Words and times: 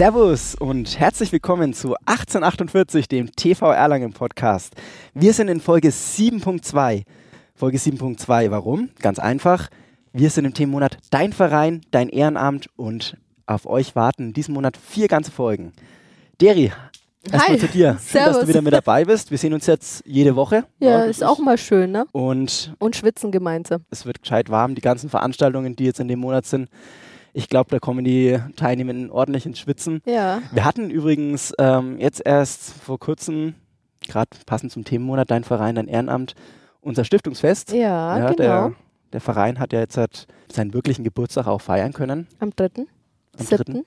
Servus 0.00 0.54
und 0.54 0.98
herzlich 0.98 1.30
willkommen 1.30 1.74
zu 1.74 1.94
1848, 2.06 3.06
dem 3.06 3.36
TV 3.36 3.70
Erlangen 3.70 4.14
Podcast. 4.14 4.72
Wir 5.12 5.34
sind 5.34 5.48
in 5.48 5.60
Folge 5.60 5.90
7.2. 5.90 7.02
Folge 7.54 7.76
7.2, 7.76 8.50
warum? 8.50 8.88
Ganz 9.00 9.18
einfach. 9.18 9.68
Wir 10.14 10.30
sind 10.30 10.46
im 10.46 10.54
Themenmonat 10.54 10.96
Dein 11.10 11.34
Verein, 11.34 11.82
Dein 11.90 12.08
Ehrenamt 12.08 12.70
und 12.76 13.18
auf 13.44 13.66
euch 13.66 13.94
warten 13.94 14.28
in 14.28 14.32
diesem 14.32 14.54
Monat 14.54 14.78
vier 14.78 15.06
ganze 15.06 15.32
Folgen. 15.32 15.74
Deri, 16.40 16.72
erstmal 17.30 17.58
zu 17.58 17.68
dir. 17.68 17.98
Schön, 18.02 18.24
dass 18.24 18.40
du 18.40 18.48
wieder 18.48 18.62
mit 18.62 18.72
dabei 18.72 19.04
bist. 19.04 19.30
Wir 19.30 19.36
sehen 19.36 19.52
uns 19.52 19.66
jetzt 19.66 20.02
jede 20.06 20.34
Woche. 20.34 20.64
Ja, 20.78 21.02
ist 21.02 21.22
auch 21.22 21.40
mal 21.40 21.58
schön, 21.58 21.92
ne? 21.92 22.06
Und, 22.12 22.74
Und 22.78 22.96
schwitzen 22.96 23.30
gemeinsam. 23.32 23.84
es 23.90 24.06
wird 24.06 24.22
gescheit 24.22 24.48
warm. 24.48 24.74
Die 24.74 24.80
ganzen 24.80 25.10
Veranstaltungen, 25.10 25.76
die 25.76 25.84
jetzt 25.84 26.00
in 26.00 26.08
dem 26.08 26.20
Monat 26.20 26.46
sind. 26.46 26.70
Ich 27.32 27.48
glaube, 27.48 27.70
da 27.70 27.78
kommen 27.78 28.04
die 28.04 28.38
Teilnehmenden 28.56 29.10
ordentlich 29.10 29.46
ins 29.46 29.58
Schwitzen. 29.58 30.02
Ja. 30.04 30.42
Wir 30.52 30.64
hatten 30.64 30.90
übrigens 30.90 31.52
ähm, 31.58 31.98
jetzt 31.98 32.22
erst 32.24 32.72
vor 32.74 32.98
kurzem, 32.98 33.54
gerade 34.08 34.30
passend 34.46 34.72
zum 34.72 34.84
Themenmonat, 34.84 35.30
dein 35.30 35.44
Verein, 35.44 35.76
dein 35.76 35.88
Ehrenamt, 35.88 36.34
unser 36.80 37.04
Stiftungsfest. 37.04 37.72
Ja, 37.72 38.18
genau. 38.30 38.34
Der, 38.34 38.72
der 39.12 39.20
Verein 39.20 39.58
hat 39.58 39.72
ja 39.72 39.80
jetzt 39.80 39.96
halt 39.96 40.26
seinen 40.50 40.74
wirklichen 40.74 41.04
Geburtstag 41.04 41.46
auch 41.46 41.60
feiern 41.60 41.92
können. 41.92 42.26
Am 42.40 42.50
3. 42.54 42.70
Am 43.38 43.46
7. 43.46 43.74
3. 43.74 43.82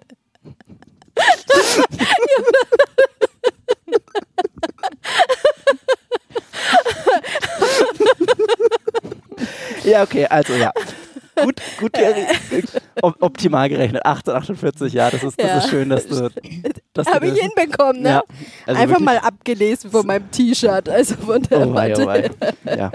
Ja, 9.85 10.03
okay, 10.03 10.27
also 10.27 10.55
ja. 10.55 10.73
Gut, 11.43 11.61
gut, 11.79 11.93
op 13.03 13.17
optimal 13.21 13.69
gerechnet. 13.69 14.05
1848, 14.07 14.93
ja, 14.93 15.11
das 15.11 15.23
ist, 15.23 15.39
das 15.41 15.47
Ja. 15.47 15.59
ist 15.59 15.69
schön, 15.69 15.89
dass 15.91 16.07
du. 16.07 16.29
Dass 16.95 17.07
Habe 17.07 17.27
ich 17.29 17.39
hinbekommen, 17.41 18.03
ne? 18.03 18.09
Ja, 18.09 18.23
also 18.67 18.81
Einfach 18.81 19.01
mal 19.01 19.19
abgelesen 19.19 19.91
von 19.91 20.07
meinem 20.07 20.31
T-Shirt. 20.31 20.89
Also 20.89 21.15
von 21.17 21.43
der 21.43 21.67
Oh 21.69 21.75
wei, 21.75 21.95
oh 21.97 22.07
wei. 22.07 22.31
Ja. 22.65 22.91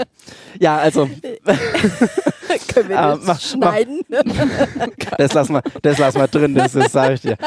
ja, 0.60 0.78
also 0.78 1.08
Können 2.74 2.90
wir 2.90 3.00
Ah, 3.00 3.16
das 3.16 3.26
mach- 3.26 3.40
schneiden? 3.42 4.02
das 5.18 5.34
lassen 5.34 5.54
wir, 5.54 5.62
das 5.82 5.98
lassen 5.98 6.20
wir 6.20 6.28
drin, 6.28 6.56
das, 6.56 6.74
das 6.74 6.92
sage 6.92 7.14
ich 7.14 7.22
dir. 7.22 7.38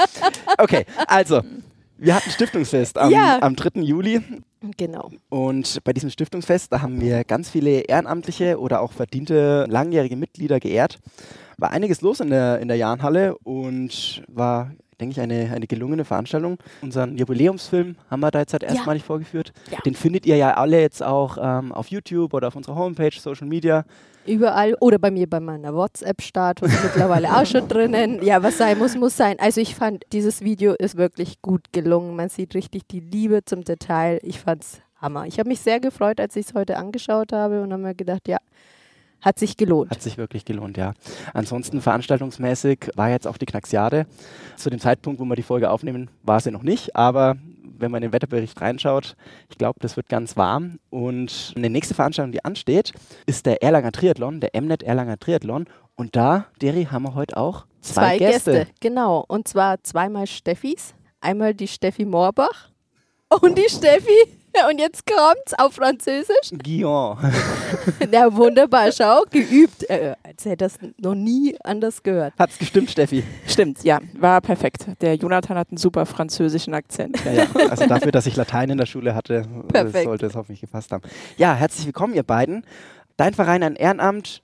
Okay, 0.59 0.87
also, 1.07 1.43
wir 2.05 2.15
hatten 2.15 2.31
Stiftungsfest 2.31 2.99
am, 2.99 3.11
Ja. 3.11 3.39
am 3.41 3.57
3. 3.57 3.81
Juli 3.81 4.21
genau. 4.77 5.11
und 5.29 5.83
bei 5.85 5.93
diesem 5.93 6.11
Stiftungsfest, 6.11 6.73
da 6.73 6.83
haben 6.83 7.01
wir 7.01 7.25
ganz 7.25 7.51
viele 7.51 7.81
ehrenamtliche 7.81 8.59
oder 8.61 8.81
auch 8.81 8.93
verdiente 8.93 9.67
langjährige 9.69 10.17
Mitglieder 10.17 10.61
geehrt. 10.61 10.99
War 11.57 11.71
einiges 11.71 12.01
los 12.01 12.21
in 12.21 12.31
der, 12.31 12.61
in 12.61 12.69
der 12.69 12.77
Jahnhalle 12.77 13.37
und 13.39 14.23
war, 14.29 14.73
denke 15.01 15.13
ich, 15.13 15.21
eine, 15.21 15.53
eine 15.55 15.67
gelungene 15.67 16.05
Veranstaltung. 16.05 16.59
Unseren 16.83 17.17
Jubiläumsfilm 17.17 17.97
haben 18.11 18.21
wir 18.21 18.31
da 18.31 18.41
jetzt 18.41 18.53
halt 18.53 18.65
erstmalig 18.65 19.05
vorgeführt. 19.05 19.53
Ja. 19.71 19.79
Den 19.87 19.95
findet 19.95 20.27
ihr 20.27 20.37
ja 20.37 20.55
alle 20.55 20.81
jetzt 20.81 21.03
auch 21.03 21.39
ähm, 21.41 21.73
auf 21.73 21.89
YouTube 21.89 22.35
oder 22.35 22.49
auf 22.49 22.57
unserer 22.57 22.75
Homepage, 22.77 23.13
Social 23.19 23.47
Media. 23.47 23.85
Überall 24.27 24.75
oder 24.81 24.99
bei 24.99 25.11
mir 25.11 25.29
bei 25.29 25.41
meiner 25.41 25.75
WhatsApp-Status 25.75 26.71
mittlerweile 26.83 27.37
auch 27.37 27.45
schon 27.45 27.69
drinnen. 27.69 28.23
Ja, 28.23 28.43
was 28.43 28.59
sein 28.59 28.79
muss, 28.79 28.97
muss 28.97 29.17
sein. 29.17 29.39
Also 29.39 29.61
ich 29.61 29.75
fand, 29.75 30.05
dieses 30.13 30.41
Video 30.41 30.73
ist 30.73 30.97
wirklich 30.97 31.43
gut 31.43 31.73
gelungen. 31.73 32.17
Man 32.17 32.29
sieht 32.29 32.55
richtig 32.55 32.89
die 32.89 33.01
Liebe 33.01 33.45
zum 33.45 33.65
Detail. 33.65 34.19
Ich 34.23 34.41
fand's 34.41 34.81
Hammer. 35.01 35.27
Ich 35.27 35.39
habe 35.39 35.49
mich 35.49 35.61
sehr 35.61 35.81
gefreut, 35.81 36.21
als 36.21 36.37
ich 36.37 36.47
es 36.47 36.55
heute 36.55 36.79
angeschaut 36.79 37.33
habe 37.33 37.63
und 37.63 37.73
habe 37.73 37.83
mir 37.83 37.95
gedacht, 37.95 38.27
ja, 38.27 38.39
hat 39.21 39.39
sich 39.39 39.57
gelohnt. 39.57 39.91
Hat 39.91 40.03
sich 40.03 40.19
wirklich 40.19 40.45
gelohnt, 40.45 40.77
ja. 40.77 40.95
Ansonsten 41.33 41.81
veranstaltungsmäßig 41.81 42.91
war 42.95 43.11
jetzt 43.11 43.27
auch 43.27 43.39
die 43.39 43.47
Knacksjade. 43.47 44.07
Zu 44.57 44.71
dem 44.71 44.81
Zeitpunkt, 44.81 45.21
wo 45.21 45.25
wir 45.25 45.37
die 45.37 45.43
Folge 45.43 45.71
aufnehmen, 45.71 46.11
war 46.23 46.41
sie 46.41 46.51
noch 46.51 46.63
nicht, 46.63 46.95
aber 46.95 47.37
wenn 47.79 47.91
man 47.91 48.03
in 48.03 48.09
den 48.09 48.13
Wetterbericht 48.13 48.61
reinschaut, 48.61 49.17
ich 49.51 49.59
glaube, 49.59 49.79
das 49.81 49.97
wird 49.97 50.09
ganz 50.09 50.37
warm. 50.37 50.79
Und 50.91 51.53
eine 51.57 51.71
nächste 51.71 51.95
Veranstaltung, 51.95 52.33
die 52.33 52.45
ansteht, 52.45 52.93
ist 53.27 53.47
der 53.47 53.63
Erlanger 53.63 53.93
Triathlon, 53.93 54.41
der 54.41 54.51
Mnet 54.61 54.83
Erlanger 54.83 55.19
Triathlon. 55.19 55.67
Und 55.97 56.17
da, 56.17 56.47
Deri, 56.61 56.87
haben 56.87 57.05
wir 57.05 57.15
heute 57.15 57.37
auch 57.37 57.67
zwei, 57.81 58.19
Gäste. 58.19 58.67
Genau. 58.81 59.25
Und 59.27 59.49
zwar 59.49 59.83
zweimal 59.83 60.27
Steffis. 60.27 60.95
Einmal 61.21 61.55
die 61.55 61.69
Steffi 61.69 62.05
Moorbach 62.05 62.71
und 63.41 63.57
die 63.57 63.69
Steffi. 63.69 64.44
Und 64.71 64.79
jetzt 64.79 65.05
kommt's 65.07 65.53
auf 65.59 65.75
Französisch. 65.75 66.51
Guillaume. 66.63 67.33
Ja, 68.11 68.33
wunderbar. 68.35 68.93
Schau, 68.93 69.23
geübt. 69.31 69.89
Äh, 69.91 70.15
als 70.23 70.45
hätte 70.45 70.59
das 70.59 70.79
noch 70.99 71.15
nie 71.15 71.57
anders 71.65 72.03
gehört. 72.03 72.33
Hat's 72.39 72.59
gestimmt, 72.59 72.91
Steffi? 72.91 73.25
Stimmt, 73.47 73.83
ja, 73.83 73.99
war 74.15 74.41
perfekt. 74.41 74.87
Der 75.01 75.17
Jonathan 75.17 75.59
hat 75.59 75.71
einen 75.71 75.79
super 75.79 76.07
französischen 76.07 76.73
Akzent. 76.75 77.19
Ja, 77.25 77.33
ja. 77.33 77.47
Also 77.69 77.87
dafür, 77.87 78.13
dass 78.13 78.27
ich 78.27 78.37
Latein 78.37 78.71
in 78.71 78.79
der 78.79 78.87
Schule 78.87 79.15
hatte, 79.15 79.39
äh, 79.39 79.73
Perfekt. 79.73 80.05
sollte 80.05 80.27
es 80.27 80.35
hoffentlich 80.37 80.61
gepasst 80.61 80.93
haben. 80.93 81.03
Ja, 81.37 81.55
herzlich 81.55 81.87
willkommen, 81.87 82.15
ihr 82.15 82.23
beiden. 82.23 82.65
Dein 83.17 83.35
Verein 83.35 83.63
ein 83.63 83.77
Ehrenamt. 83.77 84.43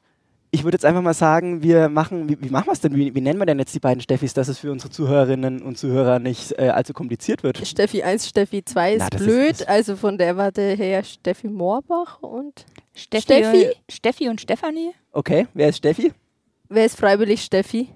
Ich 0.52 0.64
würde 0.64 0.74
jetzt 0.74 0.84
einfach 0.84 1.02
mal 1.02 1.14
sagen, 1.14 1.62
wir 1.62 1.88
machen, 1.88 2.28
wie, 2.28 2.36
wie 2.42 2.50
machen 2.50 2.66
wir 2.66 2.72
es 2.72 2.80
denn? 2.80 2.94
Wie, 2.96 3.14
wie 3.14 3.20
nennen 3.20 3.38
wir 3.38 3.46
denn 3.46 3.60
jetzt 3.60 3.72
die 3.74 3.78
beiden 3.78 4.00
Steffis, 4.00 4.34
dass 4.34 4.48
es 4.48 4.58
für 4.58 4.72
unsere 4.72 4.90
Zuhörerinnen 4.90 5.62
und 5.62 5.78
Zuhörer 5.78 6.18
nicht 6.18 6.58
äh, 6.58 6.68
allzu 6.70 6.92
kompliziert 6.92 7.44
wird? 7.44 7.64
Steffi 7.64 8.02
1, 8.02 8.26
Steffi 8.28 8.64
2 8.64 8.94
ist 8.94 9.06
Na, 9.12 9.16
blöd. 9.16 9.50
ist- 9.52 9.68
also 9.68 9.94
von 9.94 10.18
der 10.18 10.36
Warte 10.36 10.62
her 10.74 11.04
Steffi 11.04 11.46
Moorbach 11.48 12.20
und 12.22 12.66
Steffi, 12.94 13.22
Steffi? 13.22 13.66
Steffi 13.88 14.28
und 14.28 14.40
Stefanie? 14.40 14.90
Okay, 15.12 15.46
wer 15.54 15.68
ist 15.68 15.76
Steffi? 15.78 16.12
wer 16.68 16.84
ist 16.86 16.96
freiwillig 16.98 17.42
Steffi? 17.42 17.88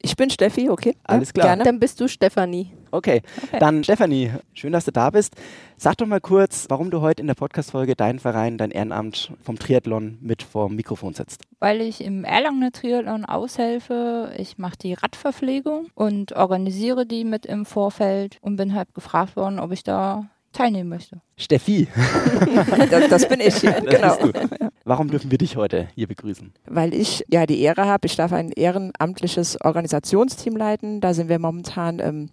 Ich 0.00 0.14
bin 0.16 0.30
Steffi, 0.30 0.70
okay. 0.70 0.94
Alles 1.04 1.32
klar. 1.32 1.48
Gerne. 1.48 1.64
Dann 1.64 1.80
bist 1.80 2.00
du 2.00 2.06
Stefanie. 2.06 2.72
Okay, 2.92 3.20
Okay. 3.42 3.58
dann 3.58 3.82
Stefanie, 3.84 4.30
schön, 4.54 4.72
dass 4.72 4.84
du 4.84 4.92
da 4.92 5.10
bist. 5.10 5.34
Sag 5.76 5.96
doch 5.98 6.06
mal 6.06 6.20
kurz, 6.20 6.66
warum 6.68 6.90
du 6.90 7.00
heute 7.00 7.20
in 7.20 7.26
der 7.26 7.34
Podcast-Folge 7.34 7.96
deinen 7.96 8.18
Verein, 8.18 8.56
dein 8.58 8.70
Ehrenamt 8.70 9.32
vom 9.42 9.58
Triathlon 9.58 10.16
mit 10.20 10.42
vorm 10.42 10.76
Mikrofon 10.76 11.14
sitzt. 11.14 11.42
Weil 11.58 11.80
ich 11.80 12.02
im 12.02 12.24
Erlanger 12.24 12.70
Triathlon 12.70 13.24
aushelfe. 13.24 14.32
Ich 14.38 14.56
mache 14.56 14.78
die 14.78 14.94
Radverpflegung 14.94 15.88
und 15.94 16.32
organisiere 16.32 17.04
die 17.04 17.24
mit 17.24 17.44
im 17.44 17.66
Vorfeld 17.66 18.38
und 18.40 18.56
bin 18.56 18.74
halt 18.74 18.94
gefragt 18.94 19.36
worden, 19.36 19.58
ob 19.58 19.72
ich 19.72 19.82
da 19.82 20.26
teilnehmen 20.52 20.88
möchte. 20.88 21.20
Steffi, 21.36 21.88
Das, 22.90 23.08
das 23.08 23.28
bin 23.28 23.40
ich, 23.40 23.60
ja, 23.62 23.80
das 23.80 24.18
genau. 24.18 24.48
Warum 24.88 25.10
dürfen 25.10 25.30
wir 25.30 25.36
dich 25.36 25.56
heute 25.56 25.88
hier 25.94 26.06
begrüßen? 26.06 26.54
Weil 26.64 26.94
ich 26.94 27.22
ja 27.28 27.44
die 27.44 27.60
Ehre 27.60 27.84
habe, 27.84 28.06
ich 28.06 28.16
darf 28.16 28.32
ein 28.32 28.50
ehrenamtliches 28.52 29.60
Organisationsteam 29.60 30.56
leiten. 30.56 31.02
Da 31.02 31.12
sind 31.12 31.28
wir 31.28 31.38
momentan 31.38 31.98
ähm, 32.00 32.30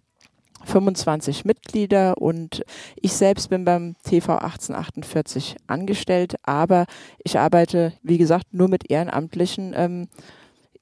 25 0.64 1.44
Mitglieder 1.44 2.18
und 2.18 2.64
ich 2.96 3.12
selbst 3.12 3.50
bin 3.50 3.66
beim 3.66 3.96
TV 4.04 4.38
1848 4.38 5.58
angestellt, 5.68 6.36
aber 6.44 6.86
ich 7.26 7.38
arbeite, 7.38 7.92
wie 8.04 8.18
gesagt, 8.18 8.54
nur 8.54 8.70
mit 8.70 8.90
ehrenamtlichen 8.90 9.74
ähm, 9.76 10.08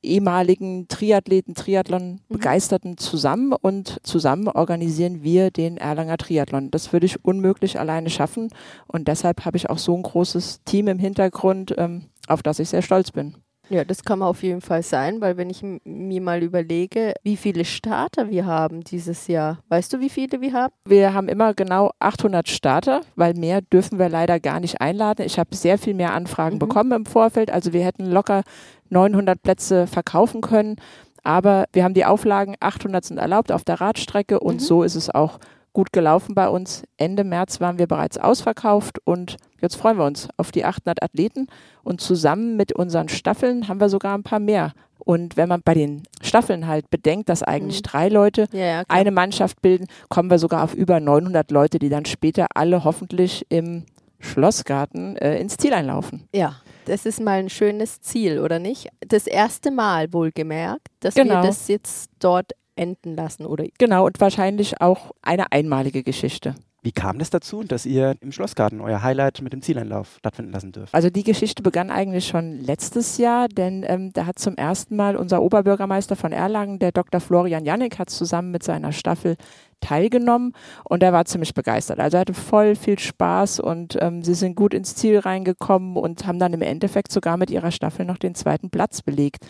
ehemaligen 0.03 0.88
Triathleten, 0.88 1.56
Triathlon-Begeisterten 1.56 2.97
zusammen 2.97 3.54
und 3.54 4.00
zusammen 4.04 4.48
organisieren 4.48 5.24
wir 5.24 5.51
den 5.51 5.77
Erlanger 5.77 6.18
Triathlon. 6.18 6.72
Das 6.72 6.94
würde 6.94 7.06
ich 7.06 7.24
unmöglich 7.24 7.80
alleine 7.80 8.10
schaffen 8.10 8.50
und 8.88 9.07
deshalb 9.07 9.45
habe 9.45 9.57
ich 9.57 9.69
auch 9.69 9.77
so 9.77 9.95
ein 9.95 10.04
großes 10.04 10.62
Team 10.66 10.88
im 10.88 11.00
Hintergrund, 11.00 11.74
ähm, 11.77 12.06
auf 12.27 12.44
das 12.44 12.60
ich 12.60 12.69
sehr 12.69 12.81
stolz 12.81 13.12
bin. 13.12 13.36
Ja, 13.74 13.84
das 13.84 14.04
kann 14.04 14.20
man 14.20 14.28
auf 14.28 14.44
jeden 14.44 14.62
Fall 14.62 14.84
sein, 14.84 15.20
weil 15.20 15.36
wenn 15.36 15.50
ich 15.50 15.64
mir 15.84 16.22
mal 16.22 16.44
überlege, 16.44 17.14
wie 17.24 17.36
viele 17.36 17.66
Starter 17.66 18.30
wir 18.30 18.46
haben 18.46 18.84
dieses 18.84 19.25
Jahr. 19.28 19.58
Weißt 19.70 19.92
du, 19.92 20.00
wie 20.00 20.10
viele 20.10 20.42
wir 20.42 20.54
haben? 20.54 20.72
Wir 20.86 21.14
haben 21.16 21.28
immer 21.28 21.56
genau 21.56 21.90
800 21.98 22.48
Starter, 22.48 23.02
weil 23.16 23.34
mehr 23.34 23.62
dürfen 23.62 23.98
wir 23.98 24.10
leider 24.10 24.40
gar 24.40 24.60
nicht 24.60 24.80
einladen. 24.80 25.25
Ich 25.25 25.40
habe 25.40 25.56
sehr 25.56 25.80
viel 25.80 25.96
mehr 25.96 26.14
Anfragen 26.14 26.56
Mhm. 26.58 26.60
bekommen 26.60 26.92
im 26.92 27.06
Vorfeld, 27.08 27.50
also 27.50 27.74
wir 27.74 27.84
hätten 27.84 28.06
locker 28.06 28.44
900 28.90 29.42
Plätze 29.42 29.88
verkaufen 29.88 30.42
können, 30.42 30.75
aber 31.24 31.66
wir 31.74 31.84
haben 31.84 31.96
die 31.96 32.06
Auflagen, 32.06 32.56
800 32.60 33.04
sind 33.04 33.18
erlaubt 33.18 33.52
auf 33.52 33.64
der 33.64 33.81
Radstrecke 33.81 34.40
und 34.40 34.56
Mhm. 34.56 34.60
so 34.60 34.84
ist 34.84 34.96
es 34.96 35.10
auch 35.10 35.40
gut 35.74 35.92
gelaufen 35.92 36.36
bei 36.36 36.48
uns. 36.48 36.84
Ende 36.98 37.24
März 37.24 37.60
waren 37.60 37.78
wir 37.80 37.88
bereits 37.88 38.18
ausverkauft 38.18 39.00
und 39.06 39.38
jetzt 39.62 39.75
freuen 39.75 39.98
wir 39.98 40.06
uns 40.06 40.30
auf 40.38 40.52
die 40.52 40.66
800 40.66 41.02
Athleten 41.04 41.48
und 41.84 42.00
zusammen 42.00 42.56
mit 42.56 42.72
unseren 42.74 43.10
Staffeln 43.10 43.68
haben 43.68 43.80
wir 43.80 43.90
sogar 43.90 44.16
ein 44.18 44.24
paar 44.24 44.40
mehr. 44.40 44.74
Und 45.00 45.36
wenn 45.36 45.50
man 45.50 45.62
bei 45.66 45.74
den 45.74 46.04
Staffeln 46.22 46.66
halt 46.68 46.90
bedenkt, 46.90 47.28
dass 47.28 47.44
eigentlich 47.44 47.80
Mhm. 47.80 47.84
drei 47.84 48.08
Leute 48.10 48.46
Ja, 48.54 48.60
ja, 48.66 48.84
eine 48.88 49.12
Mannschaft 49.12 49.62
bilden, 49.62 49.88
kommen 50.08 50.30
wir 50.30 50.40
sogar 50.40 50.64
auf 50.64 50.74
über 50.74 51.00
900 51.02 51.52
Leute, 51.52 51.78
die 51.80 51.90
dann 51.90 52.06
später 52.06 52.48
alle 52.56 52.86
hoffentlich 52.86 53.46
im 53.50 53.84
Schlossgarten 54.20 55.16
äh, 55.18 55.38
ins 55.40 55.58
Ziel 55.58 55.74
einlaufen. 55.74 56.28
Ja, 56.34 56.56
Das 56.86 57.06
ist 57.06 57.22
mal 57.22 57.40
ein 57.40 57.50
schönes 57.50 58.02
Ziel, 58.02 58.40
oder 58.40 58.60
nicht? 58.60 58.90
Das 59.08 59.25
erste 59.25 59.72
Mal 59.72 60.12
wohlgemerkt, 60.12 60.88
dass 61.00 61.16
Genau. 61.16 61.36
wir 61.36 61.42
das 61.48 61.70
jetzt 61.70 62.10
dort 62.20 62.52
enden 62.75 63.16
lassen, 63.16 63.46
oder? 63.46 63.66
Genau, 63.78 64.06
und 64.06 64.20
wahrscheinlich 64.20 64.81
auch 64.81 65.12
eine 65.22 65.52
einmalige 65.52 66.04
Geschichte. 66.04 66.56
Wie 66.84 66.92
kam 66.92 67.18
das 67.18 67.30
dazu, 67.30 67.64
dass 67.64 67.86
ihr 67.86 68.16
im 68.20 68.34
Schlossgarten 68.34 68.81
euer 68.81 69.02
Highlight 69.02 69.42
mit 69.42 69.54
dem 69.54 69.62
Zieleinlauf 69.62 70.18
stattfinden 70.20 70.52
lassen 70.52 70.74
dürft? 70.74 70.94
Also 70.94 71.10
die 71.10 71.24
Geschichte 71.24 71.64
begann 71.64 71.90
eigentlich 71.90 72.28
schon 72.28 72.60
letztes 72.60 73.18
Jahr, 73.18 73.48
denn 73.48 73.86
ähm, 73.88 74.12
da 74.12 74.25
hat 74.25 74.38
zum 74.38 74.58
ersten 74.58 74.98
Mal 74.98 75.16
unser 75.16 75.42
Oberbürgermeister 75.42 76.18
von 76.18 76.34
Erlangen, 76.34 76.80
der 76.80 76.92
Dr. 76.92 77.22
Florian 77.22 77.64
Jannik, 77.64 78.00
hat 78.00 78.10
zusammen 78.10 78.52
mit 78.52 78.64
seiner 78.64 78.92
Staffel 78.92 79.38
teilgenommen 79.80 80.52
und 80.84 81.04
er 81.04 81.14
war 81.14 81.24
ziemlich 81.24 81.54
begeistert. 81.54 82.02
Also 82.02 82.18
er 82.18 82.22
hatte 82.22 82.34
voll 82.34 82.75
viel 82.75 83.00
Spaß 83.00 83.62
und 83.62 83.98
ähm, 84.02 84.22
sie 84.22 84.34
sind 84.34 84.56
gut 84.56 84.74
ins 84.74 84.94
Ziel 84.96 85.20
reingekommen 85.20 85.96
und 85.96 86.28
haben 86.28 86.40
dann 86.40 86.52
im 86.52 86.62
Endeffekt 86.62 87.14
sogar 87.14 87.38
mit 87.38 87.50
ihrer 87.50 87.72
Staffel 87.72 88.06
noch 88.06 88.18
den 88.18 88.36
zweiten 88.36 88.70
Platz 88.70 89.02
belegt. 89.02 89.46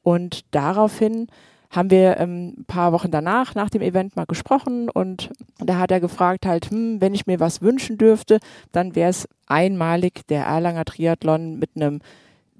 Und 0.00 0.40
daraufhin 0.54 1.26
haben 1.70 1.90
wir 1.90 2.18
ähm, 2.18 2.54
ein 2.58 2.64
paar 2.64 2.92
Wochen 2.92 3.10
danach, 3.10 3.54
nach 3.54 3.70
dem 3.70 3.82
Event 3.82 4.16
mal 4.16 4.26
gesprochen 4.26 4.88
und 4.88 5.30
da 5.58 5.78
hat 5.78 5.90
er 5.90 6.00
gefragt 6.00 6.46
halt, 6.46 6.70
hm, 6.70 7.00
wenn 7.00 7.14
ich 7.14 7.26
mir 7.26 7.40
was 7.40 7.62
wünschen 7.62 7.98
dürfte, 7.98 8.38
dann 8.72 8.94
wäre 8.94 9.10
es 9.10 9.28
einmalig 9.46 10.26
der 10.28 10.44
Erlanger 10.44 10.84
Triathlon 10.84 11.58
mit 11.58 11.70
einem 11.76 12.00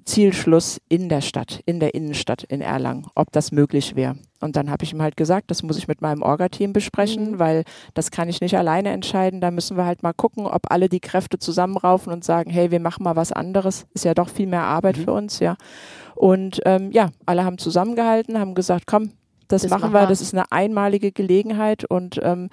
Zielschluss 0.09 0.81
in 0.89 1.07
der 1.07 1.21
Stadt, 1.21 1.61
in 1.65 1.79
der 1.79 1.93
Innenstadt 1.93 2.43
in 2.43 2.61
Erlangen, 2.61 3.05
ob 3.15 3.31
das 3.31 3.51
möglich 3.51 3.95
wäre. 3.95 4.15
Und 4.41 4.55
dann 4.55 4.71
habe 4.71 4.83
ich 4.83 4.91
ihm 4.93 5.01
halt 5.03 5.17
gesagt, 5.17 5.51
das 5.51 5.61
muss 5.61 5.77
ich 5.77 5.87
mit 5.87 6.01
meinem 6.01 6.23
Orga-Team 6.23 6.73
besprechen, 6.73 7.33
Mhm. 7.33 7.39
weil 7.39 7.63
das 7.93 8.09
kann 8.09 8.27
ich 8.27 8.41
nicht 8.41 8.57
alleine 8.57 8.89
entscheiden. 8.89 9.39
Da 9.39 9.51
müssen 9.51 9.77
wir 9.77 9.85
halt 9.85 10.01
mal 10.01 10.13
gucken, 10.13 10.47
ob 10.47 10.71
alle 10.71 10.89
die 10.89 10.99
Kräfte 10.99 11.37
zusammenraufen 11.37 12.11
und 12.11 12.23
sagen, 12.23 12.49
hey, 12.49 12.71
wir 12.71 12.79
machen 12.79 13.03
mal 13.03 13.15
was 13.15 13.31
anderes. 13.31 13.85
Ist 13.93 14.05
ja 14.05 14.15
doch 14.15 14.29
viel 14.29 14.47
mehr 14.47 14.63
Arbeit 14.63 14.97
Mhm. 14.97 15.03
für 15.03 15.13
uns, 15.13 15.39
ja. 15.39 15.55
Und 16.15 16.59
ähm, 16.65 16.89
ja, 16.91 17.09
alle 17.27 17.45
haben 17.45 17.59
zusammengehalten, 17.59 18.39
haben 18.39 18.55
gesagt, 18.55 18.85
komm, 18.87 19.11
das, 19.47 19.61
Das 19.63 19.71
machen 19.71 19.93
wir, 19.93 20.01
wir. 20.01 20.07
das 20.07 20.21
ist 20.21 20.33
eine 20.33 20.51
einmalige 20.51 21.11
Gelegenheit 21.11 21.83
und 21.85 22.19
ähm, 22.23 22.49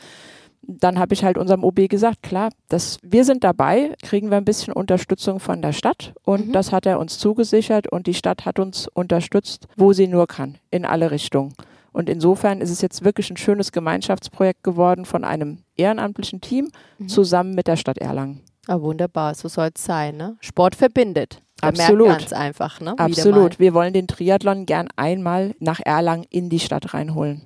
dann 0.68 0.98
habe 0.98 1.14
ich 1.14 1.24
halt 1.24 1.38
unserem 1.38 1.62
OB 1.64 1.88
gesagt, 1.88 2.22
klar, 2.22 2.50
das, 2.68 2.98
wir 3.02 3.24
sind 3.24 3.44
dabei, 3.44 3.94
kriegen 4.02 4.30
wir 4.30 4.36
ein 4.36 4.44
bisschen 4.44 4.72
Unterstützung 4.72 5.38
von 5.40 5.62
der 5.62 5.72
Stadt 5.72 6.12
und 6.24 6.48
Mhm. 6.48 6.52
das 6.52 6.72
hat 6.72 6.86
er 6.86 6.98
uns 6.98 7.18
zugesichert 7.18 7.86
und 7.90 8.06
die 8.06 8.14
Stadt 8.14 8.44
hat 8.44 8.58
uns 8.58 8.88
unterstützt, 8.88 9.68
wo 9.76 9.92
sie 9.92 10.08
nur 10.08 10.26
kann, 10.26 10.56
in 10.70 10.84
alle 10.84 11.10
Richtungen. 11.10 11.54
Und 11.92 12.10
insofern 12.10 12.60
ist 12.60 12.70
es 12.70 12.82
jetzt 12.82 13.04
wirklich 13.04 13.30
ein 13.30 13.36
schönes 13.38 13.72
Gemeinschaftsprojekt 13.72 14.62
geworden 14.62 15.04
von 15.06 15.24
einem 15.24 15.58
ehrenamtlichen 15.76 16.40
Team 16.40 16.70
Mhm. 16.98 17.08
zusammen 17.08 17.54
mit 17.54 17.66
der 17.68 17.76
Stadt 17.76 17.98
Erlangen. 17.98 18.40
Ah, 18.68 18.80
wunderbar, 18.80 19.34
so 19.34 19.48
soll 19.48 19.70
es 19.74 19.84
sein, 19.84 20.16
ne? 20.16 20.36
Sport 20.40 20.74
verbindet. 20.74 21.40
Da 21.60 21.68
Absolut. 21.68 22.08
merkt 22.08 22.34
einfach, 22.34 22.80
ne? 22.80 22.94
Absolut. 22.98 23.58
Wir 23.58 23.72
wollen 23.72 23.94
den 23.94 24.08
Triathlon 24.08 24.66
gern 24.66 24.88
einmal 24.96 25.54
nach 25.60 25.80
Erlangen 25.82 26.26
in 26.28 26.50
die 26.50 26.58
Stadt 26.58 26.92
reinholen. 26.92 27.42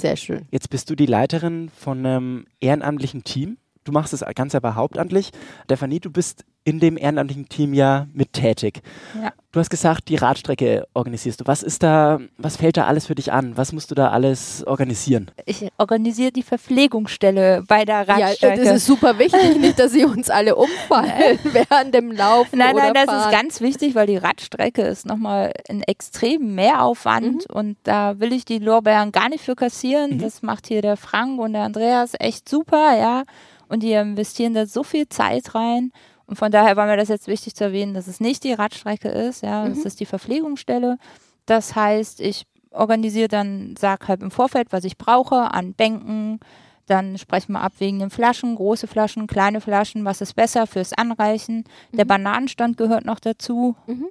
Sehr 0.00 0.16
schön. 0.16 0.46
Jetzt 0.50 0.70
bist 0.70 0.88
du 0.88 0.94
die 0.94 1.04
Leiterin 1.04 1.70
von 1.76 1.98
einem 1.98 2.46
ehrenamtlichen 2.60 3.22
Team. 3.22 3.58
Du 3.84 3.92
machst 3.92 4.14
es 4.14 4.24
ganz 4.34 4.54
aber 4.54 4.74
hauptamtlich. 4.74 5.30
Stefanie, 5.64 6.00
du 6.00 6.10
bist 6.10 6.46
in 6.64 6.78
dem 6.78 6.96
ehrenamtlichen 6.98 7.48
Team 7.48 7.72
ja 7.74 8.06
mit 8.12 8.32
tätig. 8.34 8.82
Ja. 9.20 9.32
Du 9.52 9.58
hast 9.58 9.70
gesagt, 9.70 10.08
die 10.08 10.16
Radstrecke 10.16 10.86
organisierst 10.94 11.40
du. 11.40 11.46
Was 11.46 11.62
ist 11.64 11.82
da, 11.82 12.20
was 12.36 12.56
fällt 12.56 12.76
da 12.76 12.86
alles 12.86 13.06
für 13.06 13.14
dich 13.16 13.32
an? 13.32 13.56
Was 13.56 13.72
musst 13.72 13.90
du 13.90 13.94
da 13.96 14.10
alles 14.10 14.62
organisieren? 14.66 15.30
Ich 15.46 15.66
organisiere 15.78 16.30
die 16.30 16.42
Verpflegungsstelle 16.44 17.64
bei 17.66 17.84
der 17.84 18.02
Ja, 18.06 18.14
Radstrecke. 18.26 18.62
das 18.64 18.76
ist 18.76 18.86
super 18.86 19.18
wichtig, 19.18 19.56
nicht, 19.58 19.78
dass 19.78 19.92
sie 19.92 20.04
uns 20.04 20.30
alle 20.30 20.56
umfallen 20.56 21.38
während 21.44 21.94
dem 21.94 22.12
Laufen 22.12 22.58
Nein, 22.58 22.74
oder 22.74 22.84
nein, 22.84 22.94
das 22.94 23.04
Fahren. 23.06 23.20
ist 23.32 23.36
ganz 23.40 23.60
wichtig, 23.60 23.94
weil 23.94 24.06
die 24.06 24.16
Radstrecke 24.16 24.82
ist 24.82 25.06
nochmal 25.06 25.52
ein 25.68 25.82
extrem 25.82 26.54
Mehraufwand 26.54 27.20
Mhm. 27.48 27.54
und 27.56 27.76
da 27.84 28.18
will 28.20 28.32
ich 28.32 28.44
die 28.44 28.58
Lorbeeren 28.58 29.12
gar 29.12 29.28
nicht 29.28 29.44
für 29.44 29.54
kassieren. 29.56 30.14
Mhm. 30.14 30.18
Das 30.18 30.42
macht 30.42 30.66
hier 30.66 30.82
der 30.82 30.96
Frank 30.96 31.40
und 31.40 31.52
der 31.52 31.62
Andreas 31.62 32.12
echt 32.18 32.48
super, 32.48 32.96
ja. 32.98 33.24
Und 33.68 33.82
die 33.82 33.92
investieren 33.92 34.54
da 34.54 34.66
so 34.66 34.82
viel 34.82 35.08
Zeit 35.08 35.54
rein. 35.54 35.92
Und 36.30 36.36
von 36.36 36.52
daher 36.52 36.76
war 36.76 36.86
mir 36.86 36.96
das 36.96 37.08
jetzt 37.08 37.26
wichtig 37.26 37.56
zu 37.56 37.64
erwähnen, 37.64 37.92
dass 37.92 38.06
es 38.06 38.20
nicht 38.20 38.44
die 38.44 38.52
Radstrecke 38.52 39.08
ist, 39.08 39.42
ja. 39.42 39.68
Das 39.68 39.78
Mhm. 39.78 39.86
ist 39.86 39.98
die 39.98 40.06
Verpflegungsstelle. 40.06 40.96
Das 41.44 41.74
heißt, 41.74 42.20
ich 42.20 42.46
organisiere 42.70 43.26
dann, 43.26 43.74
sag 43.76 44.06
halt 44.06 44.22
im 44.22 44.30
Vorfeld, 44.30 44.68
was 44.70 44.84
ich 44.84 44.96
brauche 44.96 45.52
an 45.52 45.74
Bänken, 45.74 46.38
dann 46.86 47.18
sprechen 47.18 47.54
wir 47.54 47.62
ab 47.62 47.72
wegen 47.80 47.98
den 47.98 48.10
Flaschen, 48.10 48.54
große 48.54 48.86
Flaschen, 48.86 49.26
kleine 49.26 49.60
Flaschen, 49.60 50.04
was 50.04 50.20
ist 50.20 50.34
besser 50.36 50.68
fürs 50.68 50.92
Anreichen. 50.92 51.64
Der 51.92 52.04
Mhm. 52.04 52.08
Bananenstand 52.08 52.76
gehört 52.76 53.04
noch 53.04 53.18
dazu. 53.18 53.74
Mhm. 53.88 54.06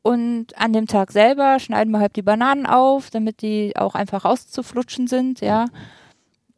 Und 0.00 0.58
an 0.58 0.72
dem 0.72 0.86
Tag 0.86 1.12
selber 1.12 1.58
schneiden 1.58 1.90
wir 1.90 2.00
halt 2.00 2.16
die 2.16 2.22
Bananen 2.22 2.64
auf, 2.64 3.10
damit 3.10 3.42
die 3.42 3.76
auch 3.76 3.94
einfach 3.94 4.24
rauszuflutschen 4.24 5.06
sind, 5.06 5.42
ja. 5.42 5.66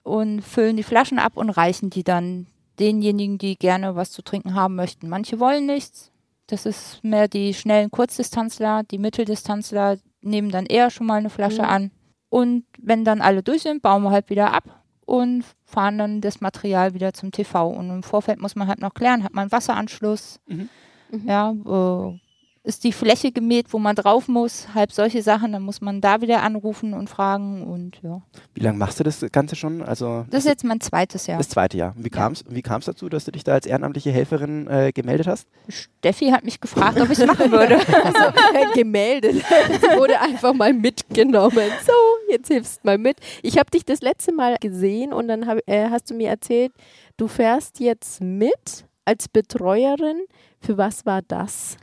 Und 0.04 0.40
füllen 0.42 0.76
die 0.76 0.84
Flaschen 0.84 1.18
ab 1.18 1.36
und 1.36 1.50
reichen 1.50 1.90
die 1.90 2.04
dann 2.04 2.46
denjenigen, 2.78 3.38
die 3.38 3.56
gerne 3.56 3.96
was 3.96 4.10
zu 4.10 4.22
trinken 4.22 4.54
haben 4.54 4.74
möchten. 4.74 5.08
Manche 5.08 5.38
wollen 5.40 5.66
nichts. 5.66 6.10
Das 6.46 6.66
ist 6.66 7.02
mehr 7.02 7.26
die 7.28 7.54
schnellen 7.54 7.90
Kurzdistanzler, 7.90 8.82
die 8.84 8.98
Mitteldistanzler 8.98 9.96
nehmen 10.20 10.50
dann 10.50 10.66
eher 10.66 10.90
schon 10.90 11.06
mal 11.06 11.16
eine 11.18 11.30
Flasche 11.30 11.62
Mhm. 11.62 11.68
an. 11.68 11.90
Und 12.28 12.64
wenn 12.78 13.04
dann 13.04 13.20
alle 13.20 13.42
durch 13.42 13.62
sind, 13.62 13.80
bauen 13.82 14.02
wir 14.02 14.10
halt 14.10 14.28
wieder 14.28 14.52
ab 14.52 14.82
und 15.06 15.44
fahren 15.64 15.98
dann 15.98 16.20
das 16.20 16.40
Material 16.40 16.92
wieder 16.94 17.12
zum 17.12 17.30
TV. 17.30 17.68
Und 17.68 17.90
im 17.90 18.02
Vorfeld 18.02 18.40
muss 18.40 18.56
man 18.56 18.68
halt 18.68 18.80
noch 18.80 18.92
klären, 18.94 19.22
hat 19.24 19.32
man 19.34 19.42
einen 19.42 19.52
Wasseranschluss? 19.52 20.40
Mhm. 20.46 20.68
Mhm. 21.10 21.28
Ja, 21.28 21.50
äh, 21.52 22.20
ist 22.64 22.82
die 22.82 22.92
Fläche 22.92 23.30
gemäht, 23.30 23.66
wo 23.74 23.78
man 23.78 23.94
drauf 23.94 24.26
muss? 24.26 24.68
Halb 24.74 24.90
solche 24.90 25.22
Sachen, 25.22 25.52
dann 25.52 25.62
muss 25.62 25.82
man 25.82 26.00
da 26.00 26.22
wieder 26.22 26.42
anrufen 26.42 26.94
und 26.94 27.10
fragen 27.10 27.62
und 27.62 28.00
ja. 28.02 28.22
Wie 28.54 28.62
lange 28.62 28.78
machst 28.78 28.98
du 28.98 29.04
das 29.04 29.24
Ganze 29.30 29.54
schon? 29.54 29.82
Also 29.82 30.24
Das 30.30 30.40
ist 30.44 30.50
jetzt 30.50 30.64
mein 30.64 30.80
zweites 30.80 31.26
Jahr. 31.26 31.36
das 31.36 31.50
zweite 31.50 31.76
Jahr. 31.76 31.94
Wie 31.96 32.08
kam 32.08 32.32
es 32.32 32.42
wie 32.48 32.62
kam's 32.62 32.86
dazu, 32.86 33.10
dass 33.10 33.26
du 33.26 33.32
dich 33.32 33.44
da 33.44 33.52
als 33.52 33.66
ehrenamtliche 33.66 34.10
Helferin 34.10 34.66
äh, 34.66 34.92
gemeldet 34.92 35.26
hast? 35.26 35.46
Steffi 35.68 36.30
hat 36.30 36.44
mich 36.44 36.58
gefragt, 36.58 36.98
ob 36.98 37.10
ich 37.10 37.18
es 37.18 37.26
machen 37.26 37.52
würde. 37.52 37.76
also, 38.02 38.72
gemeldet. 38.74 39.34
Sie 39.34 39.98
wurde 39.98 40.18
einfach 40.18 40.54
mal 40.54 40.72
mitgenommen. 40.72 41.70
So, 41.86 41.92
jetzt 42.30 42.48
hilfst 42.48 42.82
mal 42.82 42.96
mit. 42.96 43.18
Ich 43.42 43.58
habe 43.58 43.70
dich 43.70 43.84
das 43.84 44.00
letzte 44.00 44.32
Mal 44.32 44.56
gesehen 44.58 45.12
und 45.12 45.28
dann 45.28 45.46
hab, 45.46 45.58
äh, 45.66 45.90
hast 45.90 46.10
du 46.10 46.14
mir 46.14 46.30
erzählt, 46.30 46.72
du 47.18 47.28
fährst 47.28 47.78
jetzt 47.78 48.22
mit 48.22 48.86
als 49.04 49.28
Betreuerin. 49.28 50.22
Für 50.60 50.78
was 50.78 51.04
war 51.04 51.20
das? 51.20 51.76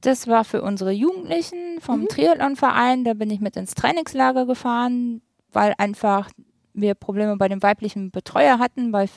Das 0.00 0.28
war 0.28 0.44
für 0.44 0.62
unsere 0.62 0.92
Jugendlichen 0.92 1.80
vom 1.80 2.02
Mhm. 2.02 2.08
Triathlonverein. 2.08 3.04
Da 3.04 3.14
bin 3.14 3.30
ich 3.30 3.40
mit 3.40 3.56
ins 3.56 3.74
Trainingslager 3.74 4.46
gefahren, 4.46 5.22
weil 5.52 5.74
einfach 5.78 6.30
wir 6.72 6.94
Probleme 6.94 7.36
bei 7.36 7.48
dem 7.48 7.62
weiblichen 7.62 8.10
Betreuer 8.10 8.58
hatten, 8.58 8.92
weil 8.92 9.08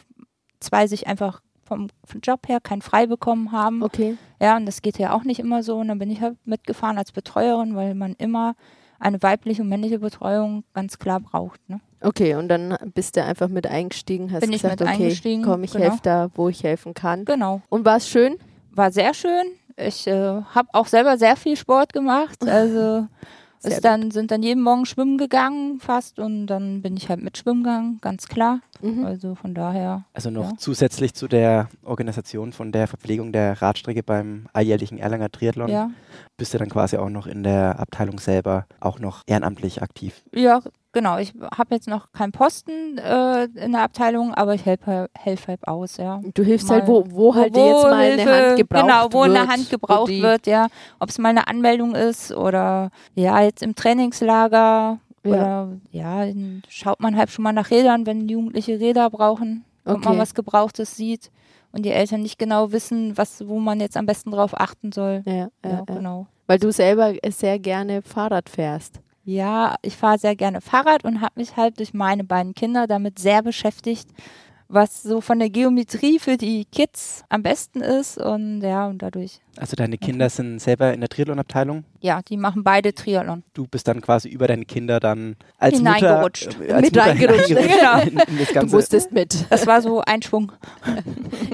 zwei 0.60 0.88
sich 0.88 1.08
einfach 1.08 1.42
vom 1.66 1.88
Job 2.22 2.48
her 2.50 2.60
kein 2.60 2.82
Frei 2.82 3.06
bekommen 3.08 3.52
haben. 3.54 3.82
Okay. 3.84 4.18
Ja, 4.42 4.58
und 4.58 4.66
das 4.66 4.82
geht 4.82 4.98
ja 4.98 5.14
auch 5.14 5.24
nicht 5.24 5.40
immer 5.40 5.64
so. 5.64 5.78
Und 5.78 5.88
dann 5.88 6.00
bin 6.00 6.12
ich 6.12 6.20
halt 6.20 6.36
mitgefahren 6.46 6.98
als 6.98 7.12
Betreuerin, 7.14 7.76
weil 7.76 7.96
man 7.96 8.14
immer 8.18 8.56
eine 9.00 9.22
weibliche 9.24 9.62
und 9.62 9.70
männliche 9.70 10.00
Betreuung 10.00 10.64
ganz 10.74 11.00
klar 11.00 11.20
braucht. 11.20 11.62
Ne? 11.70 11.80
Okay, 12.02 12.36
und 12.36 12.50
dann 12.50 12.78
bist 12.94 13.16
du 13.16 13.24
einfach 13.24 13.48
mit 13.48 13.68
eingestiegen, 13.68 14.32
hast 14.32 14.42
Bin 14.42 14.52
ich 14.52 14.62
gesagt, 14.62 14.82
mit 14.82 14.90
okay, 14.90 15.04
eingestiegen, 15.04 15.44
komm, 15.44 15.64
ich 15.64 15.72
genau. 15.72 15.86
helfe 15.86 16.00
da, 16.04 16.30
wo 16.36 16.50
ich 16.50 16.64
helfen 16.64 16.94
kann. 16.94 17.26
Genau. 17.26 17.62
Und 17.70 17.86
war 17.86 17.98
es 17.98 18.10
schön? 18.10 18.36
War 18.72 18.92
sehr 18.92 19.14
schön. 19.14 19.46
Ich 19.82 20.08
äh, 20.08 20.42
habe 20.54 20.70
auch 20.74 20.88
selber 20.88 21.18
sehr 21.18 21.36
viel 21.36 21.56
Sport 21.56 21.94
gemacht. 21.94 22.40
Also 22.46 23.08
ist 23.64 23.86
dann, 23.86 24.10
sind 24.10 24.32
dann 24.32 24.42
jeden 24.42 24.64
Morgen 24.64 24.86
schwimmen 24.86 25.20
gegangen 25.20 25.80
fast 25.80 26.18
und 26.18 26.48
dann 26.48 26.82
bin 26.82 26.98
ich 26.98 27.10
halt 27.10 27.22
mit 27.22 27.38
schwimmen 27.38 27.64
gegangen, 27.64 28.00
ganz 28.02 28.28
klar. 28.28 28.62
Mhm. 28.84 29.06
Also 29.06 29.36
von 29.36 29.54
daher. 29.54 30.06
Also 30.14 30.30
noch 30.30 30.52
Ja. 30.52 30.58
zusätzlich 30.58 31.14
zu 31.14 31.28
der 31.28 31.68
Organisation 31.84 32.54
von 32.54 32.72
der 32.72 32.88
Verpflegung 32.88 33.32
der 33.32 33.62
Radstrecke 33.62 34.04
beim 34.04 34.48
alljährlichen 34.54 34.98
Erlanger 34.98 35.30
Triathlon 35.32 35.70
Ja. 35.70 35.90
bist 36.38 36.54
du 36.54 36.58
dann 36.58 36.70
quasi 36.70 36.98
auch 36.98 37.10
noch 37.10 37.28
in 37.28 37.44
der 37.44 37.80
Abteilung 37.80 38.20
selber 38.20 38.66
auch 38.80 39.00
noch 39.00 39.22
ehrenamtlich 39.28 39.82
aktiv. 39.82 40.22
Ja, 40.34 40.62
genau. 40.92 41.18
Ich 41.18 41.34
habe 41.56 41.76
jetzt 41.76 41.88
noch 41.88 42.12
keinen 42.12 42.32
Posten 42.32 42.98
äh, 42.98 43.46
in 43.46 43.72
der 43.74 43.82
Abteilung, 43.84 44.34
aber 44.34 44.56
ich 44.56 44.66
helfe 44.66 45.10
helf 45.18 45.48
halt 45.48 45.68
aus, 45.68 45.98
ja. 45.98 46.22
Du 46.34 46.44
hilfst 46.44 46.68
Mal- 46.70 46.80
halt, 46.80 46.88
wo, 46.88 47.04
wo 47.10 47.36
halt 47.36 47.54
Wo 47.56 47.66
jetzt 47.68 47.84
mal 47.84 47.94
eine 47.94 48.16
Hilfe- 48.24 48.48
Hand 48.48 48.58
gebraucht 48.58 48.82
Genau, 48.88 49.08
wo 49.12 49.22
wird. 49.24 49.38
eine 49.38 49.48
Hand 49.48 49.70
gebraucht 49.70 50.10
wird, 50.12 50.48
ja. 50.48 50.68
Ob 51.00 51.10
es 51.10 51.18
mal 51.20 51.30
eine 51.30 51.48
Anmeldung 51.48 51.96
ist 51.96 52.32
oder 52.34 52.90
ja, 53.16 53.42
jetzt 53.42 53.62
im 53.64 53.76
Trainingslager. 53.76 55.00
Oder 55.26 55.78
ja, 55.92 56.26
dann 56.26 56.64
schaut 56.68 57.00
man 57.00 57.16
halt 57.16 57.30
schon 57.30 57.44
mal 57.44 57.54
nach 57.54 57.72
Rädern, 57.72 58.06
wenn 58.06 58.28
Jugendliche 58.28 58.80
Räder 58.80 59.10
brauchen, 59.10 59.66
Okay. 59.86 60.10
man 60.10 60.18
was 60.20 60.34
Gebrauchtes 60.36 60.96
sieht 60.96 61.32
und 61.72 61.84
die 61.86 61.90
Eltern 61.92 62.22
nicht 62.22 62.38
genau 62.38 62.72
wissen, 62.72 63.18
was, 63.18 63.48
wo 63.48 63.60
man 63.60 63.80
jetzt 63.80 63.98
am 63.98 64.06
besten 64.06 64.32
drauf 64.32 64.60
achten 64.60 64.92
soll. 64.92 65.24
Ja, 65.26 65.34
ja, 65.34 65.48
Ja, 65.64 65.70
ja. 65.72 65.82
genau. 65.96 66.28
Weil 66.48 66.60
du 66.60 66.72
selber 66.72 67.14
sehr 67.30 67.58
gerne 67.60 68.02
Fahrrad 68.02 68.50
fährst. 68.50 69.00
Ja, 69.24 69.76
ich 69.82 69.96
fahre 69.98 70.18
sehr 70.20 70.36
gerne 70.36 70.62
Fahrrad 70.62 71.04
und 71.06 71.22
habe 71.22 71.34
mich 71.36 71.56
halt 71.56 71.80
durch 71.80 71.94
meine 71.94 72.24
beiden 72.24 72.54
Kinder 72.54 72.88
damit 72.88 73.20
sehr 73.20 73.42
beschäftigt, 73.42 74.10
was 74.68 75.04
so 75.04 75.22
von 75.22 75.38
der 75.40 75.50
Geometrie 75.50 76.18
für 76.20 76.38
die 76.38 76.66
Kids 76.66 77.24
am 77.30 77.44
besten 77.44 77.82
ist 77.82 78.18
und 78.18 78.62
ja, 78.62 78.88
und 78.88 79.02
dadurch. 79.02 79.40
Also 79.58 79.76
deine 79.76 79.98
Kinder 79.98 80.30
sind 80.30 80.60
selber 80.60 80.94
in 80.94 81.02
der 81.02 81.10
Triathlon-Abteilung? 81.10 81.84
Ja, 82.00 82.22
die 82.22 82.38
machen 82.38 82.64
beide 82.64 82.94
Triathlon. 82.94 83.44
Du 83.54 83.68
bist 83.68 83.88
dann 83.88 84.02
quasi 84.02 84.30
über 84.30 84.48
deine 84.48 84.64
Kinder 84.66 85.00
dann 85.00 85.36
als 85.58 85.76
Hineingerutscht. 85.78 86.58
Mutter, 86.58 86.70
äh, 86.70 86.74
als 86.74 86.82
Mit 86.84 86.96
Mutter 86.96 87.06
reingerutscht, 87.08 87.48
hineingerutscht 87.48 88.08
in, 88.08 88.34
in 88.34 88.38
das 88.40 88.48
Du 88.48 88.54
Ganze. 88.54 88.76
musstest 88.76 89.12
mit. 89.12 89.46
Das 89.50 89.68
war 89.68 89.82
so 89.82 90.02
ein 90.02 90.22
Schwung. 90.22 90.52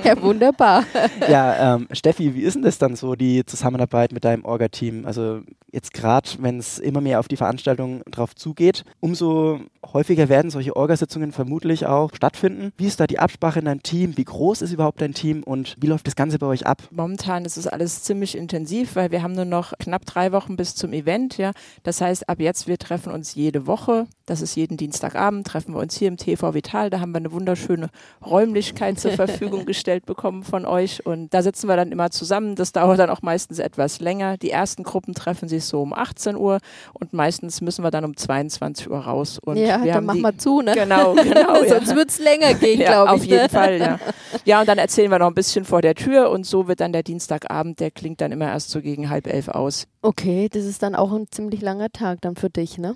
Ja, 0.04 0.22
wunderbar. 0.22 0.84
Ja, 1.30 1.76
ähm, 1.76 1.88
Steffi, 1.92 2.34
wie 2.36 2.42
ist 2.42 2.54
denn 2.56 2.62
das 2.62 2.78
dann 2.78 2.96
so, 2.96 3.16
die 3.16 3.46
Zusammenarbeit 3.46 4.12
mit 4.14 4.24
deinem 4.24 4.46
Orga-Team? 4.46 5.06
Also 5.06 5.42
jetzt 5.72 5.94
gerade, 5.94 6.30
wenn 6.40 6.60
es 6.60 6.80
immer 6.80 7.02
mehr 7.02 7.20
auf 7.20 7.28
die 7.28 7.36
Veranstaltung 7.36 8.04
drauf 8.10 8.36
zugeht, 8.36 8.86
umso 9.00 9.60
häufiger 9.92 10.30
werden 10.30 10.50
solche 10.52 10.76
Orgasitzungen 10.76 11.32
vermutlich 11.32 11.86
auch 11.88 12.12
stattfinden. 12.14 12.72
Wie 12.78 12.86
ist 12.86 13.00
da 13.00 13.08
die 13.08 13.20
Absprache 13.20 13.60
in 13.60 13.66
deinem 13.66 13.84
Team? 13.84 14.16
Wie 14.18 14.24
groß 14.24 14.62
ist 14.62 14.72
überhaupt 14.72 15.02
dein 15.02 15.14
Team 15.14 15.44
und 15.44 15.76
wie 15.80 15.88
läuft 15.88 16.08
das 16.08 16.16
Ganze 16.16 16.40
bei 16.40 16.48
euch 16.48 16.66
ab? 16.66 16.84
Momentan 16.92 17.44
ist 17.44 17.58
es 17.58 17.68
alles 17.68 17.87
ziemlich 17.96 18.38
intensiv, 18.38 18.96
weil 18.96 19.12
wir 19.12 19.24
haben 19.24 19.34
nur 19.34 19.46
noch 19.46 19.74
knapp 19.80 20.06
drei 20.06 20.32
Wochen 20.32 20.56
bis 20.56 20.76
zum 20.76 20.94
Event. 20.94 21.38
Ja, 21.38 21.52
das 21.84 22.02
heißt, 22.02 22.30
ab 22.30 22.40
jetzt 22.40 22.68
wir 22.68 22.78
treffen 22.78 23.12
uns 23.12 23.36
jede 23.36 23.68
Woche. 23.68 24.08
Das 24.26 24.42
ist 24.42 24.56
jeden 24.56 24.76
Dienstagabend 24.76 25.48
treffen 25.48 25.74
wir 25.74 25.80
uns 25.80 25.96
hier 25.96 26.10
im 26.10 26.18
TV 26.18 26.54
Vital. 26.54 26.90
Da 26.90 27.00
haben 27.00 27.14
wir 27.14 27.18
eine 27.18 27.32
wunderschöne 27.32 27.90
Räumlichkeit 28.26 29.00
zur 29.00 29.12
Verfügung 29.14 29.66
gestellt 29.66 30.06
bekommen 30.06 30.44
von 30.44 30.66
euch 30.66 31.06
und 31.06 31.34
da 31.34 31.42
sitzen 31.42 31.68
wir 31.70 31.78
dann 31.78 31.92
immer 31.92 32.12
zusammen. 32.12 32.56
Das 32.56 32.74
dauert 32.74 33.00
dann 33.00 33.10
auch 33.10 33.22
meistens 33.22 33.60
etwas 33.60 34.00
länger. 34.02 34.38
Die 34.38 34.52
ersten 34.52 34.84
Gruppen 34.84 35.14
treffen 35.14 35.48
sich 35.48 35.64
so 35.66 35.82
um 35.82 35.94
18 35.94 36.36
Uhr 36.36 36.60
und 36.94 37.14
meistens 37.14 37.62
müssen 37.62 37.84
wir 37.84 37.92
dann 37.92 38.04
um 38.04 38.18
22 38.18 38.90
Uhr 38.90 39.00
raus. 39.00 39.40
Und 39.44 39.58
ja, 39.58 39.84
wir 39.84 39.94
dann 39.94 40.06
machen 40.06 40.22
wir 40.22 40.38
zu, 40.38 40.62
ne? 40.62 40.74
Genau, 40.74 41.14
genau. 41.14 41.56
ja. 41.64 41.70
Sonst 41.70 41.96
wird 41.96 42.10
es 42.10 42.20
länger 42.20 42.54
gehen, 42.56 42.82
Ja, 42.82 43.04
glaube 43.04 43.16
ich. 43.16 43.22
auf 43.22 43.26
jeden 43.26 43.44
ne? 43.44 43.50
Fall, 43.50 43.80
ja. 43.80 44.00
Ja, 44.46 44.60
und 44.62 44.68
dann 44.68 44.78
erzählen 44.78 45.10
wir 45.10 45.20
noch 45.20 45.28
ein 45.28 45.34
bisschen 45.34 45.66
vor 45.66 45.82
der 45.82 45.96
Tür 45.96 46.30
und 46.30 46.46
so 46.46 46.68
wird 46.68 46.80
dann 46.80 46.92
der 46.94 47.04
Dienstagabend, 47.04 47.77
der 47.80 47.92
klingt 47.92 48.22
dann 48.22 48.32
immer 48.32 48.48
erst 48.48 48.70
so 48.70 48.82
gegen 48.82 49.10
halb 49.10 49.28
elf 49.28 49.48
aus. 49.48 49.88
Okay, 50.02 50.50
das 50.52 50.66
ist 50.66 50.84
dann 50.84 50.96
auch 50.96 51.12
ein 51.12 51.26
ziemlich 51.32 51.62
langer 51.62 51.90
Tag 51.92 52.22
dann 52.22 52.36
für 52.36 52.50
dich, 52.50 52.78
ne? 52.78 52.96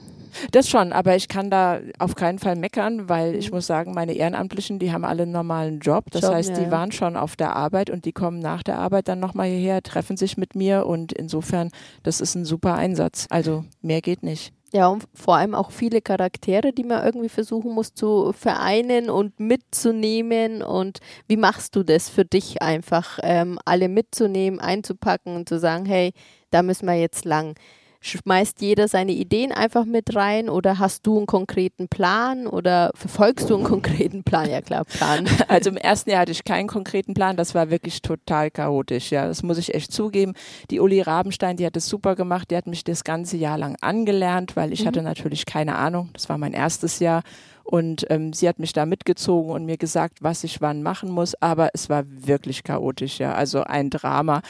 Das 0.52 0.70
schon, 0.70 0.94
aber 0.94 1.16
ich 1.18 1.28
kann 1.28 1.50
da 1.50 1.80
auf 2.00 2.16
keinen 2.16 2.40
Fall 2.40 2.56
meckern, 2.56 3.10
weil 3.10 3.36
ich 3.36 3.50
Mhm. 3.50 3.56
muss 3.56 3.68
sagen, 3.68 3.94
meine 3.94 4.14
Ehrenamtlichen, 4.14 4.80
die 4.80 4.92
haben 4.94 5.04
alle 5.04 5.24
einen 5.24 5.34
normalen 5.34 5.80
Job. 5.80 6.06
Das 6.12 6.22
Job, 6.22 6.34
heißt, 6.34 6.50
ja, 6.52 6.56
die 6.56 6.64
ja. 6.64 6.72
waren 6.72 6.92
schon 6.94 7.18
auf 7.18 7.36
der 7.36 7.56
Arbeit 7.56 7.90
und 7.90 8.06
die 8.06 8.14
kommen 8.14 8.40
nach 8.40 8.64
der 8.64 8.78
Arbeit 8.78 9.10
dann 9.10 9.20
nochmal 9.20 9.48
hierher, 9.48 9.82
treffen 9.84 10.16
sich 10.16 10.38
mit 10.38 10.56
mir 10.56 10.86
und 10.86 11.12
insofern, 11.12 11.70
das 12.04 12.22
ist 12.22 12.36
ein 12.36 12.46
super 12.46 12.76
Einsatz. 12.76 13.28
Also 13.30 13.66
mehr 13.82 14.02
geht 14.02 14.24
nicht. 14.24 14.54
Ja, 14.74 14.88
und 14.88 15.04
vor 15.14 15.36
allem 15.36 15.54
auch 15.54 15.70
viele 15.72 16.02
Charaktere, 16.02 16.72
die 16.72 16.86
man 16.86 17.04
irgendwie 17.04 17.28
versuchen 17.28 17.74
muss 17.74 17.94
zu 17.94 18.32
vereinen 18.32 19.10
und 19.10 19.38
mitzunehmen. 19.40 20.62
Und 20.64 21.00
wie 21.28 21.36
machst 21.36 21.76
du 21.76 21.84
das 21.84 22.08
für 22.08 22.24
dich 22.24 22.62
einfach, 22.62 23.20
ähm, 23.22 23.60
alle 23.66 23.90
mitzunehmen, 23.90 24.62
einzupacken 24.62 25.36
und 25.36 25.50
zu 25.50 25.60
sagen, 25.60 25.86
hey, 25.86 26.14
da 26.52 26.64
müssen 26.64 26.86
wir 26.86 26.96
jetzt 26.96 27.26
lang. 27.26 27.56
Schmeißt 28.04 28.62
jeder 28.62 28.88
seine 28.88 29.12
Ideen 29.12 29.52
einfach 29.52 29.86
mit 29.86 30.16
rein 30.16 30.50
oder 30.50 30.80
hast 30.80 31.06
du 31.06 31.18
einen 31.18 31.28
konkreten 31.28 31.88
Plan 31.88 32.48
oder 32.48 32.90
verfolgst 32.96 33.50
du 33.50 33.56
einen 33.56 33.64
konkreten 33.76 34.24
Plan? 34.24 34.50
Ja 34.50 34.62
klar, 34.62 34.86
Plan. 34.86 35.28
Also 35.48 35.70
im 35.70 35.78
ersten 35.78 36.10
Jahr 36.10 36.22
hatte 36.22 36.32
ich 36.32 36.44
keinen 36.44 36.68
konkreten 36.68 37.14
Plan. 37.14 37.38
Das 37.38 37.54
war 37.54 37.70
wirklich 37.70 38.02
total 38.02 38.50
chaotisch. 38.50 39.12
Ja, 39.12 39.28
das 39.28 39.44
muss 39.44 39.60
ich 39.60 39.76
echt 39.76 39.92
zugeben. 39.92 40.34
Die 40.72 40.80
Uli 40.80 41.02
Rabenstein, 41.02 41.58
die 41.58 41.66
hat 41.66 41.78
es 41.78 41.88
super 41.88 42.16
gemacht. 42.16 42.50
Die 42.50 42.56
hat 42.58 42.66
mich 42.68 42.84
das 42.84 43.04
ganze 43.04 43.38
Jahr 43.38 43.58
lang 43.60 43.76
angelernt, 43.82 44.56
weil 44.56 44.74
ich 44.74 44.82
Mhm. 44.82 44.88
hatte 44.88 45.02
natürlich 45.04 45.46
keine 45.46 45.76
Ahnung. 45.76 46.10
Das 46.14 46.28
war 46.28 46.40
mein 46.40 46.54
erstes 46.54 46.98
Jahr. 47.00 47.22
Und 47.64 48.06
ähm, 48.10 48.34
sie 48.34 48.50
hat 48.50 48.58
mich 48.58 48.74
da 48.74 48.88
mitgezogen 48.88 49.52
und 49.52 49.66
mir 49.66 49.78
gesagt, 49.78 50.18
was 50.24 50.44
ich 50.44 50.60
wann 50.62 50.82
machen 50.82 51.12
muss. 51.12 51.36
Aber 51.42 51.70
es 51.74 51.90
war 51.90 52.04
wirklich 52.08 52.64
chaotisch, 52.64 53.20
ja. 53.20 53.34
Also 53.34 53.64
ein 53.64 53.92
Drama. 53.92 54.42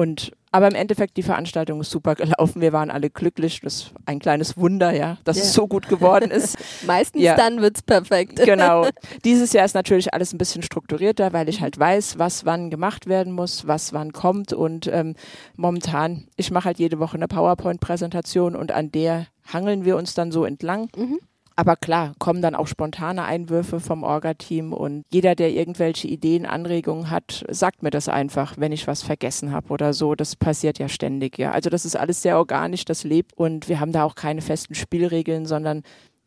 Und 0.00 0.32
aber 0.50 0.66
im 0.66 0.74
Endeffekt, 0.74 1.16
die 1.18 1.22
Veranstaltung 1.22 1.80
ist 1.80 1.90
super 1.90 2.14
gelaufen. 2.16 2.60
Wir 2.62 2.72
waren 2.72 2.90
alle 2.90 3.08
glücklich. 3.10 3.60
Das 3.62 3.74
ist 3.74 3.92
ein 4.06 4.18
kleines 4.18 4.56
Wunder, 4.56 4.92
ja, 4.92 5.18
dass 5.24 5.36
Ja. 5.36 5.42
es 5.44 5.52
so 5.52 5.68
gut 5.68 5.88
geworden 5.88 6.30
ist. 6.30 6.56
Meistens 6.86 7.22
Ja. 7.22 7.36
dann 7.36 7.60
wird 7.60 7.76
es 7.76 7.82
perfekt. 7.82 8.40
Genau. 8.44 8.88
Dieses 9.24 9.52
Jahr 9.52 9.64
ist 9.66 9.74
natürlich 9.74 10.12
alles 10.14 10.32
ein 10.32 10.38
bisschen 10.38 10.62
strukturierter, 10.62 11.32
weil 11.34 11.48
ich 11.50 11.60
halt 11.60 11.78
weiß, 11.78 12.18
was 12.18 12.46
wann 12.46 12.70
gemacht 12.70 13.06
werden 13.06 13.32
muss, 13.32 13.66
was 13.68 13.92
wann 13.92 14.12
kommt. 14.12 14.52
Und 14.54 14.86
ähm, 14.88 15.14
momentan, 15.54 16.26
ich 16.36 16.50
mache 16.50 16.64
halt 16.64 16.78
jede 16.78 16.98
Woche 16.98 17.16
eine 17.16 17.28
PowerPoint-Präsentation 17.28 18.56
und 18.56 18.72
an 18.72 18.90
der 18.90 19.26
hangeln 19.52 19.84
wir 19.84 19.96
uns 19.96 20.14
dann 20.14 20.32
so 20.32 20.44
entlang. 20.44 20.88
Mhm. 20.96 21.20
Aber 21.60 21.76
klar, 21.76 22.14
kommen 22.18 22.40
dann 22.40 22.54
auch 22.54 22.66
spontane 22.66 23.22
Einwürfe 23.24 23.80
vom 23.80 24.02
Orga-Team 24.02 24.72
und 24.72 25.04
jeder, 25.12 25.34
der 25.34 25.50
irgendwelche 25.50 26.08
Ideen, 26.08 26.46
Anregungen 26.46 27.10
hat, 27.10 27.44
sagt 27.50 27.82
mir 27.82 27.90
das 27.90 28.08
einfach, 28.08 28.54
wenn 28.56 28.72
ich 28.72 28.86
was 28.86 29.02
vergessen 29.02 29.52
habe 29.52 29.68
oder 29.68 29.92
so. 29.92 30.14
Das 30.14 30.36
passiert 30.36 30.78
ja 30.78 30.88
ständig, 30.88 31.36
ja. 31.36 31.50
Also 31.50 31.68
das 31.68 31.84
ist 31.84 31.96
alles 31.96 32.22
sehr 32.22 32.38
organisch, 32.38 32.86
das 32.86 33.04
lebt 33.04 33.36
und 33.36 33.68
wir 33.68 33.78
haben 33.78 33.92
da 33.92 34.04
auch 34.04 34.14
keine 34.14 34.40
festen 34.40 34.74
Spielregeln, 34.74 35.44
sondern 35.44 35.82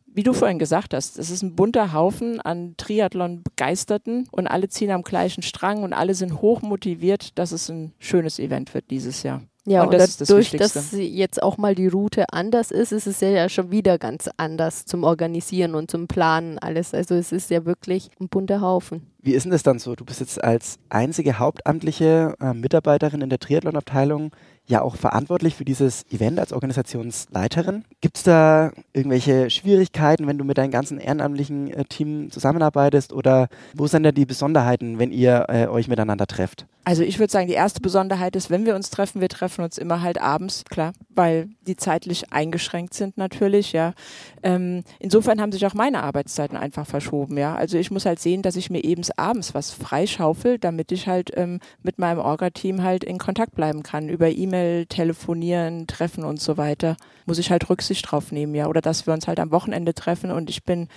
wie 0.06 0.22
du 0.22 0.34
vorhin 0.34 0.60
gesagt 0.60 0.94
hast, 0.94 1.18
es 1.18 1.30
ist 1.30 1.42
ein 1.42 1.56
bunter 1.56 1.92
Haufen 1.92 2.40
an 2.40 2.76
Triathlon-Begeisterten 2.76 4.28
und 4.30 4.46
alle 4.46 4.68
ziehen 4.68 4.92
am 4.92 5.02
gleichen 5.02 5.42
Strang 5.42 5.82
und 5.82 5.94
alle 5.94 6.14
sind 6.14 6.42
hoch 6.42 6.62
motiviert, 6.62 7.36
dass 7.40 7.50
es 7.50 7.68
ein 7.68 7.92
schönes 7.98 8.38
Event 8.38 8.72
wird 8.72 8.88
dieses 8.92 9.24
Jahr. 9.24 9.42
Ja, 9.66 9.82
Und 9.82 9.88
und, 9.88 9.94
das 9.94 10.18
das 10.18 10.28
dadurch, 10.28 10.50
dass 10.50 10.90
sie 10.90 11.08
jetzt 11.08 11.42
auch 11.42 11.56
mal 11.56 11.74
die 11.74 11.86
Route 11.86 12.24
anders 12.32 12.70
ist, 12.70 12.92
ist 12.92 13.06
es 13.06 13.20
ja, 13.20 13.28
ja 13.28 13.48
schon 13.48 13.70
wieder 13.70 13.98
ganz 13.98 14.28
anders 14.36 14.84
zum 14.84 15.04
Organisieren 15.04 15.74
und 15.74 15.90
zum 15.90 16.06
Planen 16.06 16.58
alles. 16.58 16.92
Also 16.92 17.14
es 17.14 17.32
ist 17.32 17.50
ja 17.50 17.64
wirklich 17.64 18.10
ein 18.20 18.28
bunter 18.28 18.60
Haufen. 18.60 19.06
Wie 19.22 19.32
ist 19.32 19.44
denn 19.44 19.52
das 19.52 19.62
dann 19.62 19.78
so? 19.78 19.94
Du 19.96 20.04
bist 20.04 20.20
jetzt 20.20 20.42
als 20.44 20.78
einzige 20.90 21.38
hauptamtliche 21.38 22.34
äh, 22.40 22.52
Mitarbeiterin 22.52 23.22
in 23.22 23.30
der 23.30 23.38
Triathlon-Abteilung 23.38 24.32
ja 24.66 24.82
auch 24.82 24.96
verantwortlich 24.96 25.54
für 25.54 25.64
dieses 25.64 26.04
Event 26.10 26.38
als 26.38 26.52
Organisationsleiterin. 26.52 27.84
Gibt 28.00 28.16
es 28.16 28.22
da 28.22 28.72
irgendwelche 28.92 29.50
Schwierigkeiten, 29.50 30.26
wenn 30.26 30.38
du 30.38 30.44
mit 30.44 30.58
deinem 30.58 30.70
ganzen 30.70 30.98
ehrenamtlichen 30.98 31.70
äh, 31.70 31.84
Team 31.84 32.30
zusammenarbeitest 32.30 33.12
oder 33.12 33.48
wo 33.74 33.86
sind 33.86 34.04
da 34.04 34.12
die 34.12 34.26
Besonderheiten, 34.26 34.98
wenn 34.98 35.12
ihr 35.12 35.46
äh, 35.48 35.66
euch 35.66 35.88
miteinander 35.88 36.26
trefft? 36.26 36.66
Also 36.86 37.02
ich 37.02 37.18
würde 37.18 37.30
sagen, 37.30 37.46
die 37.46 37.54
erste 37.54 37.80
Besonderheit 37.80 38.36
ist, 38.36 38.50
wenn 38.50 38.66
wir 38.66 38.74
uns 38.74 38.90
treffen, 38.90 39.22
wir 39.22 39.30
treffen 39.30 39.64
uns 39.64 39.78
immer 39.78 40.02
halt 40.02 40.20
abends, 40.20 40.64
klar, 40.66 40.92
weil 41.08 41.48
die 41.66 41.76
zeitlich 41.76 42.30
eingeschränkt 42.30 42.92
sind 42.92 43.16
natürlich, 43.16 43.72
ja. 43.72 43.94
Ähm, 44.42 44.84
insofern 44.98 45.40
haben 45.40 45.50
sich 45.50 45.64
auch 45.64 45.72
meine 45.72 46.02
Arbeitszeiten 46.02 46.58
einfach 46.58 46.86
verschoben, 46.86 47.38
ja. 47.38 47.54
Also 47.54 47.78
ich 47.78 47.90
muss 47.90 48.04
halt 48.04 48.20
sehen, 48.20 48.42
dass 48.42 48.56
ich 48.56 48.68
mir 48.68 48.84
eben 48.84 49.02
abends 49.16 49.54
was 49.54 49.70
freischaufel, 49.70 50.58
damit 50.58 50.92
ich 50.92 51.08
halt 51.08 51.30
ähm, 51.36 51.60
mit 51.82 51.98
meinem 51.98 52.18
Orga-Team 52.18 52.82
halt 52.82 53.02
in 53.02 53.16
Kontakt 53.16 53.54
bleiben 53.54 53.82
kann. 53.82 54.10
Über 54.10 54.28
E-Mail, 54.28 54.53
telefonieren, 54.88 55.86
treffen 55.86 56.24
und 56.24 56.40
so 56.40 56.56
weiter. 56.56 56.96
Muss 57.26 57.38
ich 57.38 57.50
halt 57.50 57.68
Rücksicht 57.70 58.10
drauf 58.10 58.32
nehmen, 58.32 58.54
ja. 58.54 58.66
Oder 58.66 58.80
dass 58.80 59.06
wir 59.06 59.14
uns 59.14 59.26
halt 59.28 59.40
am 59.40 59.50
Wochenende 59.50 59.94
treffen 59.94 60.30
und 60.30 60.50
ich 60.50 60.64
bin 60.64 60.88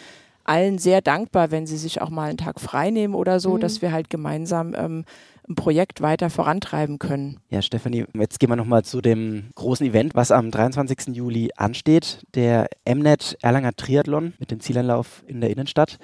allen 0.43 0.77
sehr 0.77 1.01
dankbar, 1.01 1.51
wenn 1.51 1.67
sie 1.67 1.77
sich 1.77 2.01
auch 2.01 2.09
mal 2.09 2.29
einen 2.29 2.37
Tag 2.37 2.61
frei 2.61 2.89
nehmen 2.89 3.15
oder 3.15 3.39
so, 3.41 3.55
Mhm. 3.55 3.59
dass 3.59 3.81
wir 3.81 3.91
halt 3.91 4.09
gemeinsam 4.09 4.73
ähm, 4.77 5.03
ein 5.49 5.55
Projekt 5.55 6.01
weiter 6.01 6.29
vorantreiben 6.29 6.99
können. 6.99 7.39
Ja, 7.49 7.61
Stefanie, 7.61 8.05
jetzt 8.13 8.39
gehen 8.39 8.49
wir 8.49 8.55
nochmal 8.55 8.83
zu 8.83 9.01
dem 9.01 9.49
großen 9.55 9.85
Event, 9.85 10.15
was 10.15 10.31
am 10.31 10.51
23. 10.51 11.15
Juli 11.15 11.51
ansteht, 11.57 12.21
der 12.35 12.67
Mnet 12.85 13.37
Erlanger 13.41 13.73
Triathlon 13.75 14.33
mit 14.39 14.51
dem 14.51 14.59
Zieleinlauf 14.61 15.23
in 15.27 15.41
der 15.41 15.49
Innenstadt. 15.49 15.99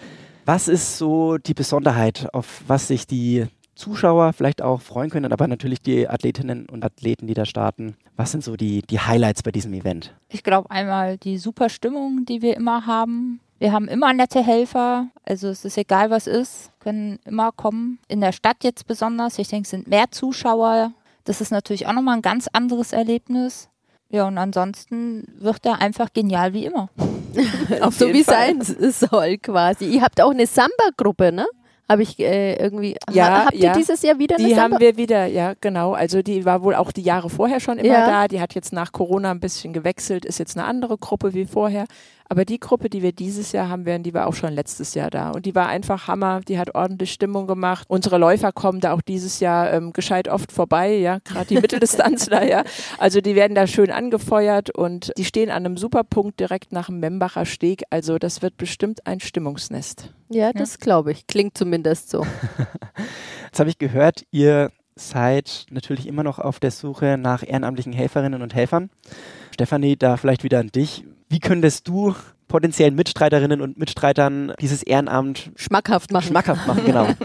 Was 0.45 0.67
ist 0.67 0.97
so 0.97 1.37
die 1.37 1.53
Besonderheit, 1.53 2.27
auf 2.33 2.63
was 2.67 2.87
sich 2.89 3.07
die 3.07 3.45
Zuschauer 3.75 4.33
vielleicht 4.33 4.61
auch 4.61 4.81
freuen 4.81 5.09
können, 5.09 5.31
aber 5.31 5.47
natürlich 5.47 5.81
die 5.81 6.07
Athletinnen 6.07 6.67
und 6.69 6.83
Athleten, 6.85 7.27
die 7.27 7.33
da 7.33 7.45
starten? 7.45 7.95
Was 8.15 8.31
sind 8.31 8.43
so 8.43 8.55
die, 8.55 8.81
die 8.81 8.99
Highlights 8.99 9.43
bei 9.43 9.51
diesem 9.51 9.73
Event? 9.73 10.13
Ich 10.29 10.43
glaube 10.43 10.69
einmal 10.69 11.17
die 11.17 11.37
super 11.37 11.69
Stimmung, 11.69 12.25
die 12.25 12.41
wir 12.41 12.55
immer 12.55 12.85
haben. 12.85 13.39
Wir 13.59 13.71
haben 13.71 13.87
immer 13.87 14.13
nette 14.13 14.43
Helfer, 14.43 15.07
also 15.25 15.47
es 15.47 15.63
ist 15.63 15.77
egal 15.77 16.09
was 16.09 16.27
ist, 16.27 16.71
können 16.79 17.19
immer 17.25 17.51
kommen. 17.51 17.99
In 18.07 18.19
der 18.19 18.33
Stadt 18.33 18.57
jetzt 18.63 18.87
besonders, 18.87 19.39
ich 19.39 19.47
denke, 19.47 19.63
es 19.63 19.69
sind 19.69 19.87
mehr 19.87 20.11
Zuschauer. 20.11 20.91
Das 21.23 21.39
ist 21.39 21.51
natürlich 21.51 21.87
auch 21.87 21.93
nochmal 21.93 22.17
ein 22.17 22.21
ganz 22.21 22.49
anderes 22.51 22.91
Erlebnis. 22.91 23.69
Ja, 24.09 24.27
und 24.27 24.37
ansonsten 24.37 25.25
wird 25.39 25.65
er 25.65 25.81
einfach 25.81 26.13
genial 26.13 26.53
wie 26.53 26.65
immer. 26.65 26.89
Auf 27.81 27.95
so 27.95 28.13
wie 28.13 28.23
Fall. 28.23 28.61
sein 28.61 28.91
soll 28.91 29.37
quasi. 29.37 29.85
Ihr 29.85 30.01
habt 30.01 30.21
auch 30.21 30.31
eine 30.31 30.45
Samba-Gruppe, 30.45 31.31
ne? 31.31 31.47
Habe 31.89 32.03
ich 32.03 32.17
äh, 32.19 32.55
irgendwie. 32.55 32.95
Ja, 33.11 33.27
ha, 33.27 33.45
habt 33.45 33.53
ihr 33.53 33.65
ja. 33.65 33.73
dieses 33.73 34.01
Jahr 34.01 34.17
wieder 34.17 34.37
eine 34.37 34.47
Die 34.47 34.53
Samba? 34.53 34.75
haben 34.75 34.81
wir 34.81 34.97
wieder, 34.97 35.25
ja, 35.25 35.53
genau. 35.59 35.93
Also 35.93 36.21
die 36.21 36.45
war 36.45 36.63
wohl 36.63 36.75
auch 36.75 36.91
die 36.91 37.01
Jahre 37.01 37.29
vorher 37.29 37.59
schon 37.59 37.77
immer 37.77 37.93
Ja. 37.93 38.07
da. 38.07 38.27
Die 38.27 38.39
hat 38.39 38.55
jetzt 38.55 38.71
nach 38.71 38.91
Corona 38.93 39.31
ein 39.31 39.39
bisschen 39.41 39.73
gewechselt, 39.73 40.23
ist 40.25 40.39
jetzt 40.39 40.57
eine 40.57 40.65
andere 40.65 40.97
Gruppe 40.97 41.33
wie 41.33 41.45
vorher. 41.45 41.85
Aber 42.29 42.45
die 42.45 42.59
Gruppe, 42.59 42.89
die 42.89 43.01
wir 43.01 43.11
dieses 43.11 43.51
Jahr 43.51 43.69
haben 43.69 43.85
werden, 43.85 44.03
die 44.03 44.13
war 44.13 44.27
auch 44.27 44.33
schon 44.33 44.53
letztes 44.53 44.93
Jahr 44.93 45.09
da. 45.09 45.31
Und 45.31 45.45
die 45.45 45.55
war 45.55 45.67
einfach 45.67 46.07
Hammer. 46.07 46.41
Die 46.47 46.57
hat 46.57 46.75
ordentlich 46.75 47.11
Stimmung 47.11 47.47
gemacht. 47.47 47.85
Unsere 47.89 48.17
Läufer 48.17 48.51
kommen 48.51 48.79
da 48.79 48.93
auch 48.93 49.01
dieses 49.01 49.39
Jahr 49.39 49.71
ähm, 49.71 49.93
gescheit 49.93 50.27
oft 50.27 50.51
vorbei, 50.51 50.95
ja, 50.95 51.19
gerade 51.23 51.47
die 51.47 51.55
Mitteldistanzler, 51.61 52.47
ja. 52.47 52.63
Also 52.97 53.21
die 53.21 53.35
werden 53.35 53.55
da 53.55 53.67
schön 53.67 53.91
angefeuert 53.91 54.69
und 54.69 55.11
die 55.17 55.25
stehen 55.25 55.49
an 55.49 55.65
einem 55.65 55.77
super 55.77 56.03
Punkt 56.03 56.39
direkt 56.39 56.71
nach 56.71 56.87
dem 56.87 56.99
Membacher 56.99 57.45
Steg. 57.45 57.83
Also 57.89 58.17
das 58.17 58.41
wird 58.41 58.57
bestimmt 58.57 59.05
ein 59.05 59.19
Stimmungsnest. 59.19 60.13
Ja, 60.29 60.51
das 60.53 60.79
glaube 60.79 61.11
ich. 61.11 61.27
Klingt 61.27 61.57
zumindest 61.57 62.09
so. 62.09 62.25
Jetzt 63.45 63.59
habe 63.59 63.69
ich 63.69 63.77
gehört, 63.77 64.25
ihr 64.31 64.71
seid 64.95 65.65
natürlich 65.69 66.07
immer 66.07 66.23
noch 66.23 66.39
auf 66.39 66.59
der 66.59 66.71
Suche 66.71 67.17
nach 67.17 67.43
ehrenamtlichen 67.45 67.93
Helferinnen 67.93 68.41
und 68.41 68.53
Helfern. 68.53 68.89
Stefanie, 69.51 69.95
da 69.95 70.17
vielleicht 70.17 70.43
wieder 70.43 70.59
an 70.59 70.69
dich. 70.69 71.03
Wie 71.33 71.39
könntest 71.39 71.87
du 71.87 72.13
potenziellen 72.47 72.93
Mitstreiterinnen 72.93 73.59
und 73.59 73.79
Mitstreitern 73.79 74.53
dieses 74.61 74.83
Ehrenamt 74.83 75.49
schmackhaft 75.55 76.11
machen? 76.11 76.27
Schmackhaft 76.27 76.67
machen, 76.67 76.85
genau. 76.85 77.07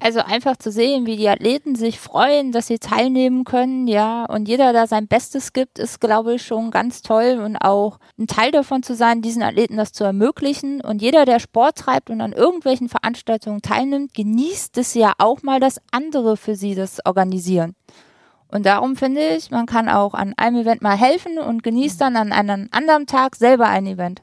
Also 0.00 0.18
einfach 0.18 0.56
zu 0.56 0.72
sehen, 0.72 1.06
wie 1.06 1.16
die 1.16 1.28
Athleten 1.28 1.76
sich 1.76 2.00
freuen, 2.00 2.50
dass 2.50 2.66
sie 2.66 2.80
teilnehmen 2.80 3.44
können, 3.44 3.86
ja, 3.86 4.24
und 4.24 4.48
jeder 4.48 4.72
da 4.72 4.88
sein 4.88 5.06
Bestes 5.06 5.52
gibt, 5.52 5.78
ist, 5.78 6.00
glaube 6.00 6.34
ich, 6.34 6.42
schon 6.42 6.72
ganz 6.72 7.02
toll 7.02 7.40
und 7.42 7.56
auch 7.56 8.00
ein 8.18 8.26
Teil 8.26 8.50
davon 8.50 8.82
zu 8.82 8.96
sein, 8.96 9.22
diesen 9.22 9.44
Athleten 9.44 9.76
das 9.76 9.92
zu 9.92 10.02
ermöglichen. 10.02 10.80
Und 10.80 11.00
jeder, 11.00 11.24
der 11.24 11.38
Sport 11.38 11.78
treibt 11.78 12.10
und 12.10 12.20
an 12.20 12.32
irgendwelchen 12.32 12.88
Veranstaltungen 12.88 13.62
teilnimmt, 13.62 14.12
genießt 14.12 14.76
es 14.76 14.92
ja 14.94 15.12
auch 15.18 15.42
mal, 15.44 15.60
dass 15.60 15.80
andere 15.92 16.36
für 16.36 16.56
sie 16.56 16.74
das 16.74 16.98
organisieren. 17.06 17.76
Und 18.52 18.66
darum 18.66 18.96
finde 18.96 19.28
ich, 19.28 19.50
man 19.50 19.64
kann 19.64 19.88
auch 19.88 20.12
an 20.12 20.34
einem 20.36 20.58
Event 20.58 20.82
mal 20.82 20.96
helfen 20.96 21.38
und 21.38 21.62
genießt 21.62 21.98
dann 22.00 22.16
an 22.16 22.32
einem 22.32 22.68
anderen 22.70 23.06
Tag 23.06 23.34
selber 23.34 23.66
ein 23.66 23.86
Event. 23.86 24.22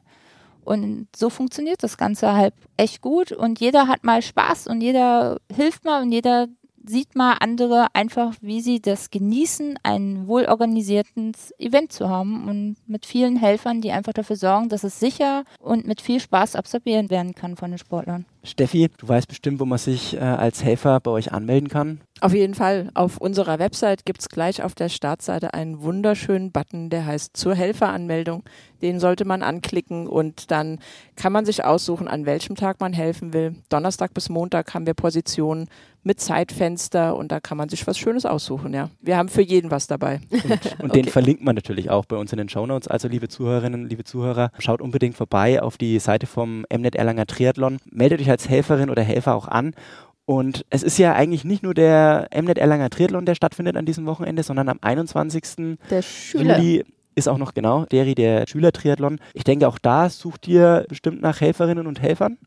Und 0.64 1.08
so 1.16 1.32
funktioniert 1.32 1.82
das 1.82 1.98
Ganze 1.98 2.34
halt 2.34 2.54
echt 2.78 3.02
gut 3.02 3.32
und 3.32 3.60
jeder 3.60 3.88
hat 3.88 4.04
mal 4.04 4.22
Spaß 4.22 4.68
und 4.68 4.82
jeder 4.82 5.40
hilft 5.52 5.84
mal 5.84 6.04
und 6.04 6.12
jeder 6.12 6.48
sieht 6.90 7.16
mal 7.16 7.38
andere 7.40 7.88
einfach, 7.94 8.34
wie 8.42 8.62
sie 8.62 8.82
das 8.82 9.12
genießen, 9.12 9.78
ein 9.84 10.28
wohlorganisiertes 10.28 11.54
Event 11.60 11.92
zu 11.92 12.10
haben 12.10 12.48
und 12.50 12.78
mit 12.88 13.06
vielen 13.06 13.38
Helfern, 13.38 13.82
die 13.82 13.92
einfach 13.92 14.14
dafür 14.14 14.36
sorgen, 14.36 14.70
dass 14.70 14.84
es 14.84 15.00
sicher 15.00 15.44
und 15.60 15.86
mit 15.86 16.02
viel 16.02 16.20
Spaß 16.20 16.56
absolviert 16.56 17.12
werden 17.12 17.36
kann 17.36 17.56
von 17.56 17.70
den 17.72 17.78
Sportlern. 17.78 18.26
Steffi, 18.44 18.90
du 18.98 19.08
weißt 19.08 19.28
bestimmt, 19.28 19.60
wo 19.60 19.66
man 19.66 19.78
sich 19.78 20.16
äh, 20.16 20.20
als 20.20 20.64
Helfer 20.64 21.00
bei 21.00 21.12
euch 21.12 21.32
anmelden 21.32 21.70
kann. 21.70 22.02
Auf 22.22 22.34
jeden 22.34 22.54
Fall. 22.54 22.90
Auf 22.94 23.18
unserer 23.18 23.60
Website 23.60 24.06
gibt 24.06 24.22
es 24.22 24.30
gleich 24.30 24.64
auf 24.64 24.76
der 24.76 24.90
Startseite 24.90 25.54
einen 25.54 25.82
wunderschönen 25.82 26.52
Button, 26.52 26.90
der 26.90 27.06
heißt 27.06 27.36
zur 27.36 27.54
Helferanmeldung. 27.56 28.44
Den 28.82 29.00
sollte 29.00 29.26
man 29.26 29.44
anklicken 29.44 30.08
und 30.08 30.52
dann 30.52 30.80
kann 31.16 31.34
man 31.34 31.46
sich 31.46 31.66
aussuchen, 31.66 32.08
an 32.08 32.26
welchem 32.26 32.56
Tag 32.56 32.80
man 32.80 32.94
helfen 32.94 33.34
will. 33.34 33.56
Donnerstag 33.70 34.14
bis 34.14 34.30
Montag 34.30 34.74
haben 34.74 34.86
wir 34.86 34.94
Positionen 34.94 35.68
mit 36.04 36.20
Zeitfenster 36.20 37.16
und 37.16 37.32
da 37.32 37.40
kann 37.40 37.58
man 37.58 37.70
sich 37.70 37.86
was 37.88 37.98
Schönes 37.98 38.26
aussuchen, 38.26 38.74
ja. 38.74 38.90
Wir 39.02 39.18
haben 39.18 39.30
für 39.30 39.42
jeden 39.42 39.72
was 39.72 39.88
dabei. 39.88 40.22
Und, 40.32 40.44
und 40.80 40.92
okay. 40.92 41.02
den 41.02 41.06
verlinkt 41.06 41.44
man 41.44 41.56
natürlich 41.56 41.90
auch 41.90 42.06
bei 42.06 42.16
uns 42.16 42.32
in 42.32 42.38
den 42.38 42.50
Shownotes. 42.50 42.88
Also 42.88 43.08
liebe 43.08 43.28
Zuhörerinnen, 43.28 43.88
liebe 43.88 44.04
Zuhörer, 44.04 44.52
schaut 44.60 44.82
unbedingt 44.82 45.16
vorbei 45.16 45.62
auf 45.62 45.78
die 45.78 46.00
Seite 46.00 46.28
vom 46.28 46.66
Mnet 46.72 46.96
Erlanger 46.96 47.26
Triathlon. 47.26 47.80
Meldet 47.90 48.22
euch 48.22 48.30
als 48.30 48.48
Helferin 48.48 48.90
oder 48.90 49.04
Helfer 49.04 49.36
auch 49.36 49.48
an 49.48 49.74
und 50.30 50.64
es 50.70 50.84
ist 50.84 51.00
ja 51.00 51.14
eigentlich 51.14 51.44
nicht 51.44 51.64
nur 51.64 51.74
der 51.74 52.30
Mnet 52.32 52.60
Erlanger 52.60 52.92
Triathlon, 52.92 53.26
der 53.26 53.34
stattfindet 53.34 53.76
an 53.76 53.88
diesem 53.88 54.06
Wochenende, 54.06 54.44
sondern 54.44 54.70
am 54.70 54.78
21. 54.80 55.78
Der 55.90 56.04
Schüler. 56.04 56.60
Juli 56.60 56.86
ist 57.16 57.28
auch 57.28 57.40
noch 57.40 57.56
genau 57.56 57.86
Deri, 57.86 58.14
der 58.14 58.46
Schülertriathlon. 58.48 59.20
Ich 59.34 59.44
denke, 59.44 59.68
auch 59.68 59.80
da 59.80 60.08
sucht 60.10 60.48
ihr 60.48 60.86
bestimmt 60.88 61.22
nach 61.22 61.42
Helferinnen 61.42 61.88
und 61.88 62.02
Helfern. 62.02 62.38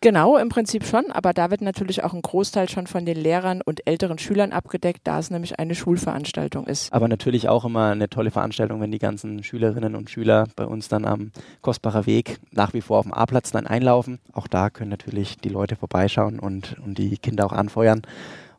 Genau, 0.00 0.36
im 0.36 0.48
Prinzip 0.48 0.84
schon, 0.84 1.10
aber 1.10 1.32
da 1.32 1.50
wird 1.50 1.60
natürlich 1.60 2.04
auch 2.04 2.14
ein 2.14 2.22
Großteil 2.22 2.68
schon 2.68 2.86
von 2.86 3.04
den 3.04 3.16
Lehrern 3.16 3.62
und 3.62 3.86
älteren 3.86 4.18
Schülern 4.18 4.52
abgedeckt, 4.52 5.00
da 5.04 5.18
es 5.18 5.30
nämlich 5.30 5.58
eine 5.58 5.74
Schulveranstaltung 5.74 6.66
ist. 6.66 6.92
Aber 6.92 7.08
natürlich 7.08 7.48
auch 7.48 7.64
immer 7.64 7.90
eine 7.90 8.08
tolle 8.08 8.30
Veranstaltung, 8.30 8.80
wenn 8.80 8.92
die 8.92 8.98
ganzen 8.98 9.42
Schülerinnen 9.42 9.94
und 9.94 10.10
Schüler 10.10 10.46
bei 10.56 10.66
uns 10.66 10.88
dann 10.88 11.04
am 11.04 11.30
Kostbarer 11.62 12.06
Weg 12.06 12.38
nach 12.50 12.74
wie 12.74 12.80
vor 12.80 12.98
auf 12.98 13.04
dem 13.04 13.14
A-Platz 13.14 13.50
dann 13.52 13.66
einlaufen. 13.66 14.18
Auch 14.32 14.46
da 14.46 14.70
können 14.70 14.90
natürlich 14.90 15.36
die 15.38 15.48
Leute 15.48 15.76
vorbeischauen 15.76 16.38
und, 16.38 16.76
und 16.84 16.98
die 16.98 17.16
Kinder 17.16 17.46
auch 17.46 17.52
anfeuern. 17.52 18.02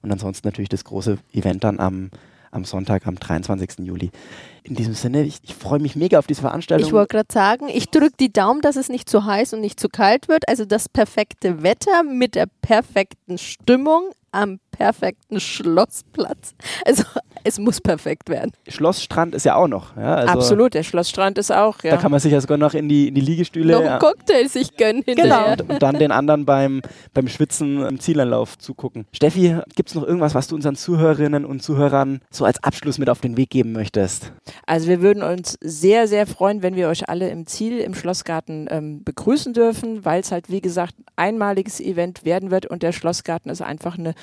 Und 0.02 0.12
ansonsten 0.12 0.48
natürlich 0.48 0.70
das 0.70 0.86
große 0.86 1.18
Event 1.34 1.64
dann 1.64 1.80
am 1.80 2.10
am 2.52 2.66
Sonntag, 2.66 3.08
am 3.08 3.16
23. 3.16 3.86
Juli. 3.86 4.12
In 4.64 4.76
diesem 4.76 4.94
Sinne, 4.94 5.24
ich, 5.24 5.40
ich 5.44 5.56
freue 5.56 5.80
mich 5.80 5.96
mega 5.96 6.20
auf 6.20 6.28
diese 6.28 6.42
Veranstaltung. 6.42 6.88
Ich 6.88 6.94
wollte 6.94 7.16
gerade 7.16 7.32
sagen, 7.32 7.68
ich 7.70 7.90
drücke 7.90 8.16
die 8.20 8.32
Daumen, 8.32 8.62
dass 8.62 8.76
es 8.76 8.90
nicht 8.90 9.10
zu 9.10 9.26
heiß 9.26 9.54
und 9.54 9.62
nicht 9.62 9.80
zu 9.80 9.90
kalt 9.90 10.28
wird. 10.28 10.48
Also 10.48 10.66
das 10.66 10.90
perfekte 10.90 11.64
Wetter 11.64 12.04
mit 12.04 12.36
der 12.36 12.48
perfekten 12.62 13.38
Stimmung 13.38 14.12
am 14.32 14.60
perfekten 14.80 15.40
Schlossplatz. 15.42 16.56
Also 16.86 17.04
es 17.44 17.60
muss 17.60 17.82
perfekt 17.82 18.30
werden. 18.30 18.52
Schlossstrand 18.68 19.36
ist 19.36 19.46
ja 19.46 19.56
auch 19.56 19.68
noch. 19.68 19.96
Ja, 19.96 20.16
also 20.16 20.34
Absolut, 20.34 20.74
der 20.74 20.84
Schlossstrand 20.84 21.38
ist 21.38 21.52
auch. 21.52 21.84
Ja. 21.84 21.92
Da 21.92 21.98
kann 21.98 22.12
man 22.12 22.20
sich 22.20 22.32
ja 22.32 22.40
sogar 22.40 22.58
noch 22.58 22.74
in 22.74 22.88
die, 22.90 23.10
in 23.10 23.16
die 23.16 23.22
Liegestühle. 23.22 23.74
Noch 23.74 23.82
einen 23.82 24.00
Cocktail 24.00 24.48
sich 24.48 24.76
gönnen 24.78 25.04
hinterher. 25.04 25.58
Genau. 25.58 25.64
Und, 25.64 25.70
und, 25.70 25.84
dann 25.84 26.00
den 26.00 26.12
anderen 26.12 26.46
beim, 26.46 26.82
beim 27.14 27.28
Schwitzen 27.28 27.86
im 27.86 28.00
Zielanlauf 28.00 28.58
zugucken. 28.58 29.06
Steffi, 29.12 29.58
gibt 29.76 29.90
es 29.90 29.96
noch 29.96 30.04
irgendwas, 30.04 30.34
was 30.34 30.48
du 30.48 30.56
unseren 30.56 30.76
Zuhörerinnen 30.76 31.46
und 31.46 31.62
Zuhörern 31.62 32.22
so 32.32 32.46
als 32.46 32.64
Abschluss 32.64 32.98
mit 32.98 33.10
auf 33.10 33.20
den 33.20 33.36
Weg 33.36 33.50
geben 33.50 33.74
möchtest? 33.74 34.32
Also 34.66 34.88
wir 34.88 35.02
würden 35.02 35.24
uns 35.24 35.58
sehr, 35.62 36.08
sehr 36.08 36.26
freuen, 36.26 36.62
wenn 36.62 36.76
wir 36.76 36.88
euch 36.88 37.10
alle 37.10 37.30
im 37.30 37.48
Ziel 37.48 37.80
im 37.80 37.94
Schlossgarten 37.94 38.68
ähm, 38.70 39.04
begrüßen 39.04 39.54
dürfen, 39.54 40.06
weil 40.06 40.22
es 40.22 40.32
halt, 40.32 40.50
wie 40.50 40.62
gesagt, 40.62 40.96
ein 41.16 41.40
einmaliges 41.40 41.80
Event 41.80 42.26
werden 42.26 42.52
wird 42.52 42.66
und 42.66 42.84
der 42.84 42.92
Schlossgarten 42.92 43.52
ist 43.52 43.62
einfach 43.62 43.98
eine 43.98 44.14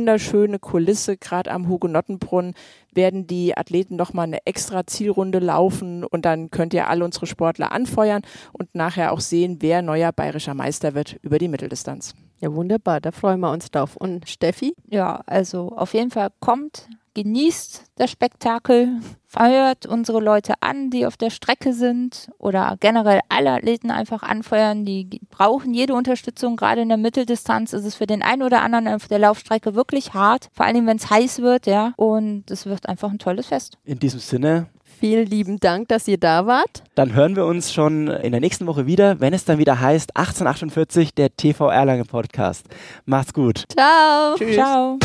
wunderschöne 0.00 0.58
Kulisse, 0.58 1.18
gerade 1.18 1.50
am 1.50 1.68
Hugenottenbrunnen 1.68 2.54
werden 2.94 3.26
die 3.26 3.54
Athleten 3.54 3.96
nochmal 3.96 4.26
eine 4.26 4.46
extra 4.46 4.86
Zielrunde 4.86 5.40
laufen 5.40 6.04
und 6.04 6.24
dann 6.24 6.50
könnt 6.50 6.72
ihr 6.72 6.88
alle 6.88 7.04
unsere 7.04 7.26
Sportler 7.26 7.70
anfeuern 7.70 8.22
und 8.52 8.74
nachher 8.74 9.12
auch 9.12 9.20
sehen, 9.20 9.58
wer 9.60 9.82
neuer 9.82 10.10
bayerischer 10.10 10.54
Meister 10.54 10.94
wird 10.94 11.18
über 11.20 11.38
die 11.38 11.48
Mitteldistanz. 11.48 12.14
Ja, 12.40 12.54
wunderbar, 12.54 13.02
da 13.02 13.12
freuen 13.12 13.40
wir 13.40 13.52
uns 13.52 13.70
drauf. 13.70 13.96
Und 13.96 14.26
Steffi? 14.26 14.74
Ja, 14.88 15.22
also 15.26 15.72
auf 15.76 15.92
jeden 15.92 16.10
Fall 16.10 16.30
kommt, 16.40 16.88
genießt 17.14 17.84
das 17.96 18.10
Spektakel, 18.10 19.00
feuert 19.26 19.86
unsere 19.86 20.20
Leute 20.20 20.54
an, 20.60 20.90
die 20.90 21.06
auf 21.06 21.16
der 21.16 21.30
Strecke 21.30 21.72
sind 21.72 22.30
oder 22.38 22.76
generell 22.80 23.20
alle 23.28 23.52
Athleten 23.52 23.90
einfach 23.90 24.22
anfeuern. 24.22 24.84
Die 24.84 25.20
brauchen 25.30 25.72
jede 25.74 25.94
Unterstützung. 25.94 26.56
Gerade 26.56 26.82
in 26.82 26.88
der 26.88 26.98
Mitteldistanz 26.98 27.72
ist 27.72 27.84
es 27.84 27.94
für 27.94 28.06
den 28.06 28.22
einen 28.22 28.42
oder 28.42 28.62
anderen 28.62 28.88
auf 28.88 29.08
der 29.08 29.18
Laufstrecke 29.18 29.74
wirklich 29.74 30.14
hart, 30.14 30.48
vor 30.52 30.66
allem 30.66 30.86
wenn 30.86 30.96
es 30.96 31.10
heiß 31.10 31.40
wird, 31.42 31.66
ja. 31.66 31.92
Und 31.96 32.50
es 32.50 32.66
wird 32.66 32.88
einfach 32.88 33.10
ein 33.10 33.18
tolles 33.18 33.46
Fest. 33.46 33.78
In 33.84 33.98
diesem 33.98 34.20
Sinne. 34.20 34.66
Vielen 35.00 35.26
lieben 35.26 35.60
Dank, 35.60 35.88
dass 35.88 36.06
ihr 36.08 36.18
da 36.18 36.44
wart. 36.44 36.82
Dann 36.94 37.14
hören 37.14 37.34
wir 37.34 37.46
uns 37.46 37.72
schon 37.72 38.08
in 38.08 38.32
der 38.32 38.40
nächsten 38.40 38.66
Woche 38.66 38.84
wieder, 38.86 39.18
wenn 39.18 39.32
es 39.32 39.46
dann 39.46 39.56
wieder 39.56 39.80
heißt 39.80 40.14
1848, 40.14 41.14
der 41.14 41.34
TV 41.34 41.70
Erlangen 41.70 42.06
Podcast. 42.06 42.66
Macht's 43.06 43.32
gut. 43.32 43.64
Ciao. 43.70 44.34
Tschüss. 44.36 44.56
Ciao. 44.56 44.98